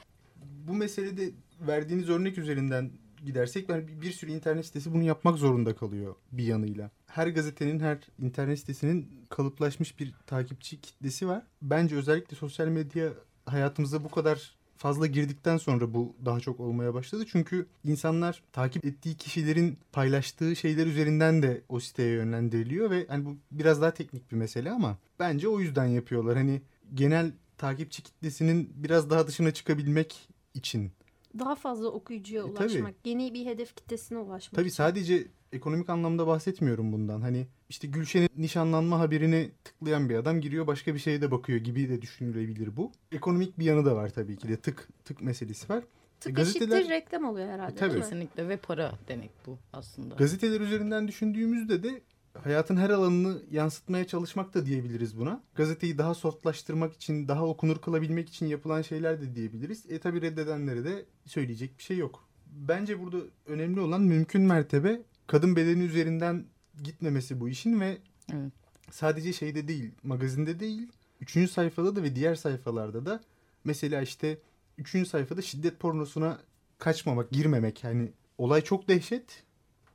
Bu 0.68 0.72
meselede 0.72 1.30
verdiğiniz 1.60 2.10
örnek 2.10 2.38
üzerinden 2.38 2.90
gidersek 3.24 3.68
bir, 3.68 4.00
bir 4.00 4.12
sürü 4.12 4.30
internet 4.30 4.66
sitesi 4.66 4.94
bunu 4.94 5.02
yapmak 5.02 5.38
zorunda 5.38 5.76
kalıyor 5.76 6.14
bir 6.32 6.44
yanıyla. 6.44 6.90
Her 7.14 7.26
gazetenin, 7.26 7.80
her 7.80 7.98
internet 8.22 8.58
sitesinin 8.58 9.26
kalıplaşmış 9.28 9.98
bir 9.98 10.14
takipçi 10.26 10.80
kitlesi 10.80 11.28
var. 11.28 11.42
Bence 11.62 11.96
özellikle 11.96 12.36
sosyal 12.36 12.66
medya 12.68 13.12
hayatımıza 13.46 14.04
bu 14.04 14.08
kadar 14.08 14.54
fazla 14.76 15.06
girdikten 15.06 15.56
sonra 15.56 15.94
bu 15.94 16.16
daha 16.24 16.40
çok 16.40 16.60
olmaya 16.60 16.94
başladı. 16.94 17.24
Çünkü 17.32 17.66
insanlar 17.84 18.42
takip 18.52 18.84
ettiği 18.84 19.16
kişilerin 19.16 19.78
paylaştığı 19.92 20.56
şeyler 20.56 20.86
üzerinden 20.86 21.42
de 21.42 21.62
o 21.68 21.80
siteye 21.80 22.14
yönlendiriliyor 22.14 22.90
ve 22.90 23.06
hani 23.08 23.24
bu 23.24 23.36
biraz 23.50 23.82
daha 23.82 23.94
teknik 23.94 24.32
bir 24.32 24.36
mesele 24.36 24.70
ama 24.70 24.98
bence 25.18 25.48
o 25.48 25.60
yüzden 25.60 25.86
yapıyorlar. 25.86 26.36
Hani 26.36 26.62
genel 26.94 27.32
takipçi 27.58 28.02
kitlesinin 28.02 28.72
biraz 28.74 29.10
daha 29.10 29.26
dışına 29.26 29.50
çıkabilmek 29.50 30.28
için 30.54 30.92
Daha 31.38 31.54
fazla 31.54 31.88
okuyucuya 31.88 32.42
E, 32.42 32.54
tabii. 32.54 32.72
ulaşmak, 32.72 32.94
yeni 33.04 33.34
bir 33.34 33.46
hedef 33.46 33.76
kitlesine 33.76 34.18
ulaşmak. 34.18 34.56
Tabii 34.56 34.70
sadece 34.70 35.26
ekonomik 35.52 35.90
anlamda 35.90 36.26
bahsetmiyorum 36.26 36.92
bundan. 36.92 37.20
Hani 37.20 37.46
işte 37.68 37.88
Gülşen'in 37.88 38.28
nişanlanma 38.36 38.98
haberini 38.98 39.50
tıklayan 39.64 40.08
bir 40.08 40.14
adam 40.14 40.40
giriyor 40.40 40.66
başka 40.66 40.94
bir 40.94 40.98
şeye 40.98 41.20
de 41.22 41.30
bakıyor 41.30 41.58
gibi 41.58 41.88
de 41.88 42.02
düşünülebilir 42.02 42.76
bu. 42.76 42.92
Ekonomik 43.12 43.58
bir 43.58 43.64
yanı 43.64 43.84
da 43.84 43.96
var 43.96 44.08
tabii 44.10 44.36
ki 44.36 44.48
de 44.48 44.56
tık 44.56 44.88
tık 45.04 45.22
meselesi 45.22 45.68
var. 45.72 45.84
Tık 46.20 46.36
gazeteler- 46.36 46.76
eşittir 46.78 46.90
reklam 46.90 47.24
oluyor 47.24 47.48
herhalde 47.48 47.74
Tabii. 47.74 47.90
değil 47.90 47.98
mi? 48.04 48.08
Kesinlikle 48.10 48.48
ve 48.48 48.56
para 48.56 48.92
demek 49.08 49.30
bu 49.46 49.58
aslında. 49.72 50.14
Gazeteler 50.14 50.60
üzerinden 50.60 51.08
düşündüğümüzde 51.08 51.82
de 51.82 52.00
hayatın 52.38 52.76
her 52.76 52.90
alanını 52.90 53.42
yansıtmaya 53.50 54.06
çalışmak 54.06 54.54
da 54.54 54.66
diyebiliriz 54.66 55.18
buna. 55.18 55.42
Gazeteyi 55.54 55.98
daha 55.98 56.14
softlaştırmak 56.14 56.94
için, 56.94 57.28
daha 57.28 57.46
okunur 57.46 57.78
kılabilmek 57.78 58.28
için 58.28 58.46
yapılan 58.46 58.82
şeyler 58.82 59.20
de 59.20 59.34
diyebiliriz. 59.34 59.90
E 59.90 59.98
tabi 59.98 60.22
reddedenlere 60.22 60.84
de 60.84 61.04
söyleyecek 61.26 61.78
bir 61.78 61.82
şey 61.82 61.96
yok. 61.96 62.28
Bence 62.46 63.00
burada 63.00 63.18
önemli 63.46 63.80
olan 63.80 64.00
mümkün 64.02 64.42
mertebe 64.42 65.02
kadın 65.26 65.56
bedeni 65.56 65.82
üzerinden 65.82 66.44
gitmemesi 66.82 67.40
bu 67.40 67.48
işin 67.48 67.80
ve 67.80 67.98
Evet. 68.32 68.52
sadece 68.90 69.32
şeyde 69.32 69.68
değil, 69.68 69.90
magazinde 70.02 70.60
değil, 70.60 70.92
üçüncü 71.20 71.52
sayfada 71.52 71.96
da 71.96 72.02
ve 72.02 72.16
diğer 72.16 72.34
sayfalarda 72.34 73.06
da 73.06 73.20
mesela 73.64 74.02
işte 74.02 74.38
üçüncü 74.78 75.08
sayfada 75.08 75.42
şiddet 75.42 75.80
pornosuna 75.80 76.38
kaçmamak, 76.78 77.30
girmemek. 77.30 77.84
Yani 77.84 78.12
olay 78.38 78.60
çok 78.60 78.88
dehşet. 78.88 79.42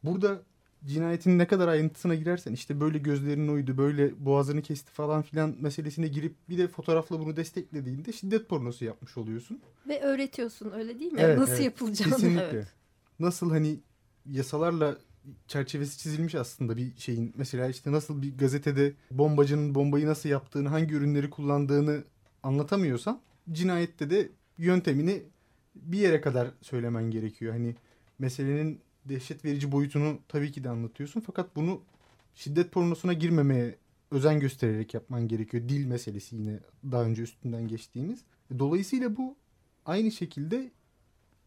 Burada 0.04 0.42
cinayetin 0.86 1.40
ne 1.40 1.48
kadar 1.48 1.68
ayrıntısına 1.68 2.16
girersen 2.16 2.54
işte 2.54 2.80
böyle 2.80 2.98
gözlerinin 2.98 3.48
oydu, 3.48 3.78
böyle 3.78 4.26
boğazını 4.26 4.62
kesti 4.62 4.92
falan 4.92 5.22
filan 5.22 5.56
meselesine 5.60 6.08
girip 6.08 6.36
bir 6.50 6.58
de 6.58 6.68
fotoğrafla 6.68 7.20
bunu 7.20 7.36
desteklediğinde 7.36 8.12
şiddet 8.12 8.50
pornosu 8.50 8.86
yapmış 8.86 9.18
oluyorsun. 9.18 9.62
Ve 9.88 10.02
öğretiyorsun 10.02 10.72
öyle 10.72 11.00
değil 11.00 11.14
mi? 11.14 11.20
Evet, 11.22 11.38
Nasıl 11.38 11.54
evet. 11.54 11.66
yapılacağını. 11.66 12.14
Kesinlikle. 12.14 12.50
Evet. 12.54 12.68
Nasıl 13.20 13.52
hani 13.52 13.80
yasalarla 14.32 14.98
çerçevesi 15.48 15.98
çizilmiş 15.98 16.36
aslında 16.36 16.78
bir 16.78 16.98
şeyin. 16.98 17.34
Mesela 17.38 17.68
işte 17.68 17.92
nasıl 17.92 18.22
bir 18.22 18.38
gazetede 18.38 18.94
bombacının 19.12 19.76
bombayı 19.76 20.08
nasıl 20.08 20.30
yaptığını, 20.30 20.70
hangi 20.70 20.96
ürünleri 20.96 21.30
kullandığını 21.30 22.04
anlatamıyorsan 22.44 23.22
cinayette 23.52 24.10
de 24.10 24.30
yöntemini 24.58 25.24
bir 25.76 25.98
yere 25.98 26.22
kadar 26.22 26.48
söylemen 26.62 27.12
gerekiyor. 27.12 27.54
Hani 27.54 27.76
meselenin 28.20 28.80
dehşet 29.10 29.46
verici 29.46 29.72
boyutunu 29.72 30.20
tabii 30.28 30.52
ki 30.52 30.64
de 30.64 30.70
anlatıyorsun 30.70 31.22
fakat 31.22 31.56
bunu 31.56 31.82
şiddet 32.36 32.72
pornosuna 32.72 33.14
girmemeye 33.14 33.76
özen 34.12 34.40
göstererek 34.40 34.94
yapman 34.94 35.28
gerekiyor. 35.28 35.70
Dil 35.70 35.86
meselesi 35.86 36.36
yine 36.36 36.60
daha 36.92 37.04
önce 37.04 37.22
üstünden 37.22 37.68
geçtiğimiz. 37.68 38.20
Dolayısıyla 38.60 39.18
bu 39.18 39.36
aynı 39.86 40.12
şekilde 40.12 40.72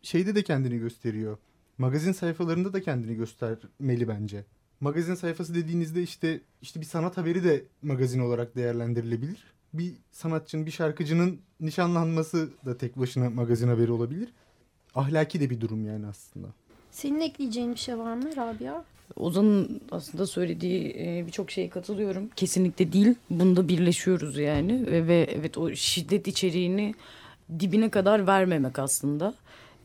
şeyde 0.03 0.35
de 0.35 0.43
kendini 0.43 0.79
gösteriyor. 0.79 1.39
Magazin 1.79 2.13
sayfalarında 2.13 2.73
da 2.73 2.83
kendini 2.83 3.15
göstermeli 3.15 4.09
bence. 4.09 4.45
Magazin 4.81 5.15
sayfası 5.15 5.55
dediğinizde 5.55 6.03
işte 6.03 6.41
işte 6.63 6.81
bir 6.81 6.87
sanat 6.87 7.17
haberi 7.17 7.45
de 7.45 7.65
magazin 7.83 8.21
olarak 8.21 8.57
değerlendirilebilir. 8.57 9.45
Bir 9.75 9.95
sanatçının, 10.11 10.67
bir 10.67 10.71
şarkıcının 10.71 11.41
nişanlanması 11.61 12.51
da 12.67 12.79
tek 12.79 12.99
başına 12.99 13.31
magazin 13.31 13.69
haberi 13.69 13.93
olabilir. 13.93 14.33
Ahlaki 14.95 15.41
de 15.41 15.51
bir 15.51 15.61
durum 15.61 15.87
yani 15.87 16.07
aslında. 16.07 16.49
Senin 16.91 17.21
ekleyeceğin 17.21 17.75
bir 17.75 17.79
şey 17.79 17.99
var 17.99 18.15
mı 18.15 18.37
Rabia? 18.37 18.85
Ozan'ın 19.17 19.81
aslında 19.91 20.27
söylediği 20.27 20.97
e, 20.99 21.27
birçok 21.27 21.51
şeye 21.51 21.69
katılıyorum. 21.69 22.29
Kesinlikle 22.37 22.93
değil. 22.93 23.15
Bunda 23.31 23.69
birleşiyoruz 23.69 24.39
yani. 24.39 24.87
Ve, 24.87 25.07
ve 25.07 25.27
evet 25.35 25.59
o 25.59 25.75
şiddet 25.75 26.29
içeriğini 26.29 26.95
dibine 27.61 27.91
kadar 27.91 28.27
vermemek 28.27 28.79
aslında. 28.79 29.35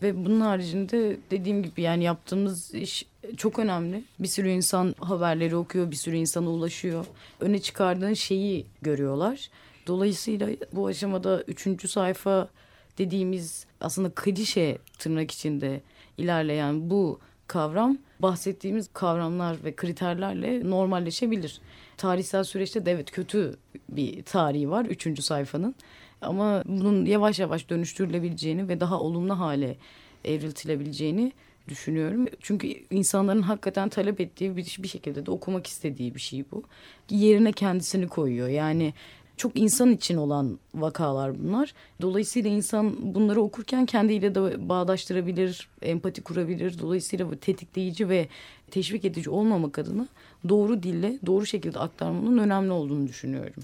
Ve 0.01 0.25
bunun 0.25 0.41
haricinde 0.41 1.17
dediğim 1.31 1.63
gibi 1.63 1.81
yani 1.81 2.03
yaptığımız 2.03 2.75
iş 2.75 3.05
çok 3.37 3.59
önemli. 3.59 4.03
Bir 4.19 4.27
sürü 4.27 4.49
insan 4.49 4.95
haberleri 4.99 5.55
okuyor, 5.55 5.91
bir 5.91 5.95
sürü 5.95 6.15
insana 6.15 6.49
ulaşıyor. 6.49 7.05
Öne 7.39 7.59
çıkardığın 7.61 8.13
şeyi 8.13 8.65
görüyorlar. 8.81 9.49
Dolayısıyla 9.87 10.49
bu 10.73 10.87
aşamada 10.87 11.43
üçüncü 11.47 11.87
sayfa 11.87 12.49
dediğimiz 12.97 13.65
aslında 13.81 14.11
klişe 14.15 14.77
tırnak 14.99 15.31
içinde 15.31 15.81
ilerleyen 16.17 16.89
bu 16.89 17.19
kavram 17.47 17.97
bahsettiğimiz 18.19 18.89
kavramlar 18.93 19.63
ve 19.63 19.75
kriterlerle 19.75 20.69
normalleşebilir. 20.69 21.61
Tarihsel 21.97 22.43
süreçte 22.43 22.85
de 22.85 22.91
evet 22.91 23.11
kötü 23.11 23.55
bir 23.89 24.23
tarihi 24.23 24.69
var 24.69 24.85
üçüncü 24.85 25.21
sayfanın. 25.21 25.75
Ama 26.21 26.63
bunun 26.65 27.05
yavaş 27.05 27.39
yavaş 27.39 27.69
dönüştürülebileceğini 27.69 28.69
ve 28.69 28.79
daha 28.79 28.99
olumlu 28.99 29.39
hale 29.39 29.77
evriltilebileceğini 30.25 31.31
düşünüyorum. 31.67 32.25
Çünkü 32.39 32.67
insanların 32.89 33.41
hakikaten 33.41 33.89
talep 33.89 34.21
ettiği 34.21 34.57
bir, 34.57 34.77
bir 34.79 34.87
şekilde 34.87 35.25
de 35.25 35.31
okumak 35.31 35.67
istediği 35.67 36.15
bir 36.15 36.19
şey 36.19 36.45
bu. 36.51 36.63
Yerine 37.09 37.51
kendisini 37.51 38.07
koyuyor. 38.07 38.47
Yani 38.47 38.93
çok 39.37 39.59
insan 39.59 39.91
için 39.91 40.17
olan 40.17 40.59
vakalar 40.75 41.39
bunlar. 41.43 41.73
Dolayısıyla 42.01 42.49
insan 42.49 43.15
bunları 43.15 43.41
okurken 43.41 43.85
kendiyle 43.85 44.35
de 44.35 44.69
bağdaştırabilir, 44.69 45.69
empati 45.81 46.21
kurabilir. 46.21 46.79
Dolayısıyla 46.79 47.31
bu 47.31 47.35
tetikleyici 47.35 48.09
ve 48.09 48.27
teşvik 48.71 49.05
edici 49.05 49.29
olmamak 49.29 49.79
adına 49.79 50.07
doğru 50.49 50.83
dille, 50.83 51.19
doğru 51.25 51.45
şekilde 51.45 51.79
aktarmanın 51.79 52.37
önemli 52.37 52.71
olduğunu 52.71 53.07
düşünüyorum. 53.07 53.63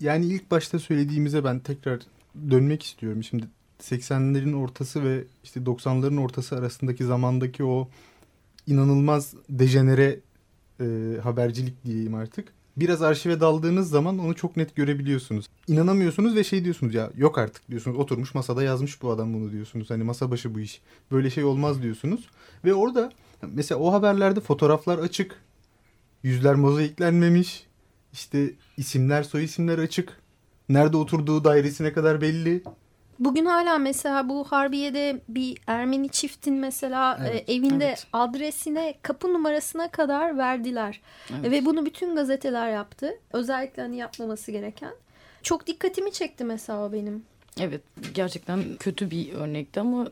Yani 0.00 0.26
ilk 0.26 0.50
başta 0.50 0.78
söylediğimize 0.78 1.44
ben 1.44 1.58
tekrar 1.58 2.00
dönmek 2.50 2.82
istiyorum. 2.82 3.24
Şimdi 3.24 3.46
80'lerin 3.80 4.54
ortası 4.54 5.04
ve 5.04 5.24
işte 5.44 5.60
90'ların 5.60 6.20
ortası 6.20 6.56
arasındaki 6.56 7.04
zamandaki 7.04 7.64
o 7.64 7.88
inanılmaz 8.66 9.34
dejenere 9.48 10.20
e, 10.80 10.84
habercilik 11.22 11.84
diyeyim 11.84 12.14
artık. 12.14 12.52
Biraz 12.76 13.02
arşive 13.02 13.40
daldığınız 13.40 13.90
zaman 13.90 14.18
onu 14.18 14.34
çok 14.34 14.56
net 14.56 14.76
görebiliyorsunuz. 14.76 15.46
İnanamıyorsunuz 15.68 16.36
ve 16.36 16.44
şey 16.44 16.64
diyorsunuz 16.64 16.94
ya 16.94 17.10
yok 17.16 17.38
artık 17.38 17.70
diyorsunuz. 17.70 17.96
Oturmuş 17.96 18.34
masada 18.34 18.62
yazmış 18.62 19.02
bu 19.02 19.10
adam 19.10 19.34
bunu 19.34 19.52
diyorsunuz. 19.52 19.90
Hani 19.90 20.04
masa 20.04 20.30
başı 20.30 20.54
bu 20.54 20.60
iş. 20.60 20.80
Böyle 21.12 21.30
şey 21.30 21.44
olmaz 21.44 21.82
diyorsunuz. 21.82 22.28
Ve 22.64 22.74
orada 22.74 23.12
mesela 23.42 23.80
o 23.80 23.92
haberlerde 23.92 24.40
fotoğraflar 24.40 24.98
açık. 24.98 25.36
Yüzler 26.22 26.54
mozaiklenmemiş. 26.54 27.66
İşte 28.12 28.50
isimler 28.76 29.22
soy 29.22 29.44
isimler 29.44 29.78
açık. 29.78 30.20
Nerede 30.68 30.96
oturduğu 30.96 31.44
dairesine 31.44 31.92
kadar 31.92 32.20
belli. 32.20 32.62
Bugün 33.20 33.44
hala 33.46 33.78
mesela 33.78 34.28
bu 34.28 34.44
Harbiye'de 34.44 35.20
bir 35.28 35.58
Ermeni 35.66 36.08
çiftin 36.08 36.54
mesela 36.54 37.18
Evet, 37.30 37.48
e, 37.48 37.52
evinde 37.54 37.86
evet. 37.86 38.06
adresine 38.12 38.94
kapı 39.02 39.32
numarasına 39.32 39.90
kadar 39.90 40.38
verdiler. 40.38 41.00
Evet. 41.40 41.50
Ve 41.50 41.64
bunu 41.64 41.86
bütün 41.86 42.16
gazeteler 42.16 42.70
yaptı. 42.70 43.10
Özellikle 43.32 43.82
hani 43.82 43.96
yapmaması 43.96 44.52
gereken. 44.52 44.92
Çok 45.42 45.66
dikkatimi 45.66 46.12
çekti 46.12 46.44
mesela 46.44 46.84
o 46.86 46.92
benim. 46.92 47.22
Evet 47.60 47.80
gerçekten 48.14 48.64
kötü 48.80 49.10
bir 49.10 49.32
örnekti 49.32 49.80
ama 49.80 50.06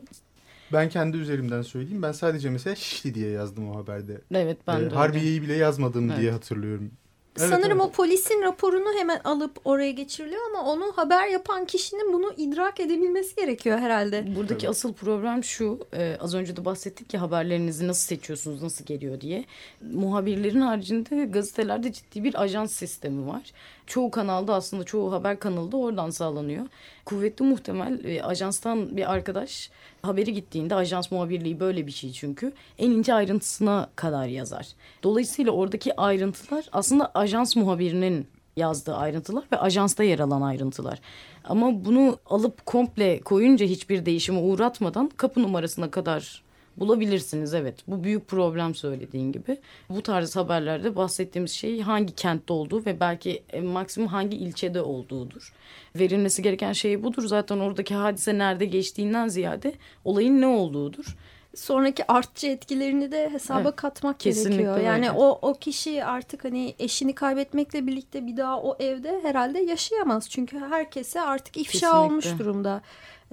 Ben 0.73 0.89
kendi 0.89 1.17
üzerimden 1.17 1.61
söyleyeyim. 1.61 2.01
Ben 2.01 2.11
sadece 2.11 2.49
mesela 2.49 2.75
Şişli 2.75 3.13
diye 3.15 3.29
yazdım 3.29 3.69
o 3.71 3.77
haberde. 3.77 4.21
evet 4.33 4.57
ben 4.67 4.79
Ee, 4.81 4.91
de. 4.91 4.95
Harbiye'yi 4.95 5.41
bile 5.41 5.53
yazmadım 5.53 6.09
Evet. 6.09 6.19
diye 6.21 6.31
hatırlıyorum. 6.31 6.91
Evet, 7.39 7.49
Sanırım 7.49 7.81
evet. 7.81 7.89
o 7.89 7.91
polisin 7.91 8.41
raporunu 8.41 8.99
hemen 8.99 9.19
alıp 9.23 9.59
oraya 9.65 9.91
geçiriliyor 9.91 10.41
ama 10.49 10.71
onu 10.71 10.91
haber 10.95 11.27
yapan 11.27 11.65
kişinin 11.65 12.13
bunu 12.13 12.33
idrak 12.37 12.79
edebilmesi 12.79 13.35
gerekiyor 13.35 13.79
herhalde. 13.79 14.35
Buradaki 14.35 14.69
asıl 14.69 14.93
problem 14.93 15.43
şu. 15.43 15.79
e, 15.93 16.17
az 16.19 16.35
önce 16.35 16.55
de 16.55 16.65
bahsettik 16.65 17.13
ya 17.13 17.21
haberlerinizi 17.21 17.87
nasıl 17.87 18.07
seçiyorsunuz, 18.07 18.61
nasıl 18.63 18.85
geliyor 18.85 19.21
diye. 19.21 19.45
Muhabirlerin 19.93 20.61
haricinde 20.61 21.25
gazetelerde 21.25 21.93
ciddi 21.93 22.23
bir 22.23 22.41
ajans 22.41 22.71
sistemi 22.71 23.27
var. 23.27 23.51
Çoğu 23.87 24.11
kanalda 24.11 24.53
aslında 24.55 24.83
çoğu 24.83 25.11
haber 25.11 25.39
kanalı 25.39 25.71
da 25.71 25.77
oradan 25.77 26.09
sağlanıyor. 26.09 26.65
Kuvvetli 27.05 27.45
muhtemel 27.45 28.05
e, 28.05 28.23
ajanstan 28.23 28.97
bir 28.97 29.11
arkadaş 29.13 29.69
haberi 30.01 30.33
gittiğinde 30.33 30.75
ajans 30.75 31.11
muhabirliği 31.11 31.59
böyle 31.59 31.87
bir 31.87 31.91
şey 31.91 32.11
çünkü 32.11 32.53
en 32.77 32.91
ince 32.91 33.13
ayrıntısına 33.13 33.89
kadar 33.95 34.27
yazar. 34.27 34.67
Dolayısıyla 35.03 35.51
oradaki 35.51 35.95
ayrıntılar 35.95 36.65
aslında 36.71 37.11
ajans 37.13 37.55
muhabirinin 37.55 38.27
yazdığı 38.57 38.95
ayrıntılar 38.95 39.43
ve 39.51 39.57
ajansta 39.57 40.03
yer 40.03 40.19
alan 40.19 40.41
ayrıntılar. 40.41 40.99
Ama 41.43 41.85
bunu 41.85 42.17
alıp 42.25 42.65
komple 42.65 43.19
koyunca 43.21 43.65
hiçbir 43.65 44.05
değişime 44.05 44.39
uğratmadan 44.39 45.11
kapı 45.17 45.43
numarasına 45.43 45.91
kadar 45.91 46.43
bulabilirsiniz. 46.79 47.53
Evet 47.53 47.75
bu 47.87 48.03
büyük 48.03 48.27
problem 48.27 48.75
söylediğin 48.75 49.31
gibi. 49.31 49.57
Bu 49.89 50.01
tarz 50.01 50.35
haberlerde 50.35 50.95
bahsettiğimiz 50.95 51.51
şey 51.51 51.81
hangi 51.81 52.15
kentte 52.15 52.53
olduğu 52.53 52.85
ve 52.85 52.99
belki 52.99 53.43
e, 53.53 53.61
maksimum 53.61 54.07
hangi 54.09 54.37
ilçede 54.37 54.81
olduğudur. 54.81 55.53
Verilmesi 55.95 56.41
gereken 56.41 56.73
şey 56.73 57.03
budur. 57.03 57.27
Zaten 57.27 57.59
oradaki 57.59 57.95
hadise 57.95 58.37
nerede 58.37 58.65
geçtiğinden 58.65 59.27
ziyade 59.27 59.73
olayın 60.05 60.41
ne 60.41 60.47
olduğudur. 60.47 61.15
Sonraki 61.59 62.11
artçı 62.11 62.47
etkilerini 62.47 63.11
de 63.11 63.29
hesaba 63.29 63.61
Evet, 63.61 63.75
katmak 63.75 64.19
kesinlikle 64.19 64.63
gerekiyor. 64.63 64.77
Yani 64.85 65.09
öyle. 65.09 65.19
o 65.19 65.39
o 65.41 65.53
kişi 65.53 66.05
artık 66.05 66.43
hani 66.43 66.75
eşini 66.79 67.15
kaybetmekle 67.15 67.87
birlikte 67.87 68.27
bir 68.27 68.37
daha 68.37 68.61
o 68.61 68.75
evde 68.79 69.19
herhalde 69.23 69.59
yaşayamaz. 69.59 70.29
Çünkü 70.29 70.59
herkese 70.59 71.21
artık 71.21 71.57
ifşa 71.57 71.71
Kesinlikle. 71.71 71.97
olmuş 71.97 72.25
durumda. 72.39 72.81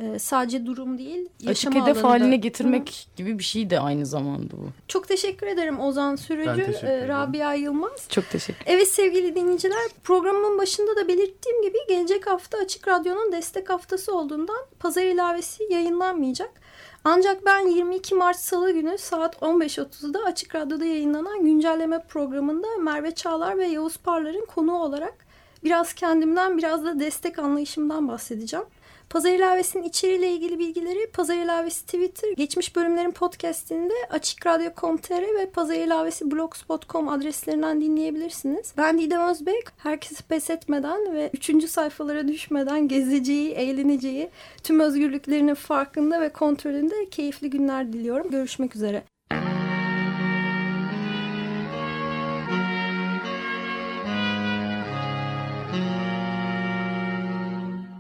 Ee, 0.03 0.19
sadece 0.19 0.67
durum 0.67 0.99
değil, 0.99 1.29
Açık 1.37 1.49
yaşama 1.49 1.75
hedef 1.87 1.97
alanında. 2.05 2.09
haline 2.11 2.37
getirmek 2.37 3.09
gibi 3.17 3.39
bir 3.39 3.45
şey 3.45 3.71
de 3.71 3.81
aynı 3.81 4.07
zamanda 4.07 4.53
bu. 4.53 4.69
Çok 4.89 5.09
teşekkür 5.09 5.47
ederim 5.47 5.81
Ozan 5.81 6.17
Sürücü, 6.17 6.63
e, 6.63 6.65
ederim. 6.65 7.09
Rabia 7.09 7.55
Yılmaz. 7.55 8.09
Çok 8.09 8.31
teşekkür 8.31 8.63
Evet 8.67 8.89
sevgili 8.89 9.35
dinleyiciler 9.35 9.79
programın 10.05 10.59
başında 10.59 10.97
da 10.97 11.09
belirttiğim 11.09 11.63
gibi 11.63 11.79
gelecek 11.89 12.27
hafta 12.27 12.59
Açık 12.59 12.89
Radyo'nun 12.89 13.33
destek 13.33 13.71
haftası 13.71 14.15
olduğundan 14.17 14.67
pazar 14.79 15.03
ilavesi 15.03 15.65
yayınlanmayacak. 15.71 16.51
Ancak 17.09 17.47
ben 17.47 17.67
22 17.67 18.15
Mart 18.15 18.37
Salı 18.37 18.71
günü 18.71 18.99
saat 18.99 19.37
15.30'da 19.37 20.25
Açık 20.25 20.55
Radyo'da 20.55 20.85
yayınlanan 20.85 21.45
güncelleme 21.45 22.03
programında 22.09 22.67
Merve 22.81 23.15
Çağlar 23.15 23.59
ve 23.59 23.67
Yavuz 23.67 23.97
Parlar'ın 23.97 24.47
konuğu 24.47 24.83
olarak 24.83 25.15
biraz 25.65 25.93
kendimden 25.93 26.59
biraz 26.59 26.85
da 26.85 27.01
destek 27.01 27.39
anlayışımdan 27.39 28.09
bahsedeceğim. 28.09 28.67
Pazar 29.11 29.31
ilavesinin 29.31 29.83
içeriğiyle 29.83 30.33
ilgili 30.33 30.59
bilgileri 30.59 31.11
Pazar 31.13 31.35
ilavesi 31.35 31.85
Twitter, 31.85 32.33
geçmiş 32.37 32.77
bölümlerin 32.77 33.11
podcastinde 33.11 33.95
açıkradyo.com.tr 34.11 35.39
ve 35.39 35.51
Pazar 35.51 35.75
ilavesi 35.75 36.31
blogspot.com 36.31 37.09
adreslerinden 37.09 37.81
dinleyebilirsiniz. 37.81 38.73
Ben 38.77 38.99
Didem 38.99 39.29
Özbek. 39.29 39.65
Herkesi 39.77 40.23
pes 40.23 40.51
etmeden 40.51 41.15
ve 41.15 41.31
3. 41.35 41.69
sayfalara 41.69 42.29
düşmeden 42.29 42.89
gezeceği, 42.89 43.51
eğleneceği, 43.51 44.31
tüm 44.63 44.81
özgürlüklerinin 44.81 45.55
farkında 45.55 46.21
ve 46.21 46.29
kontrolünde 46.29 47.09
keyifli 47.11 47.51
günler 47.51 47.93
diliyorum. 47.93 48.31
Görüşmek 48.31 48.77
üzere. 48.77 49.03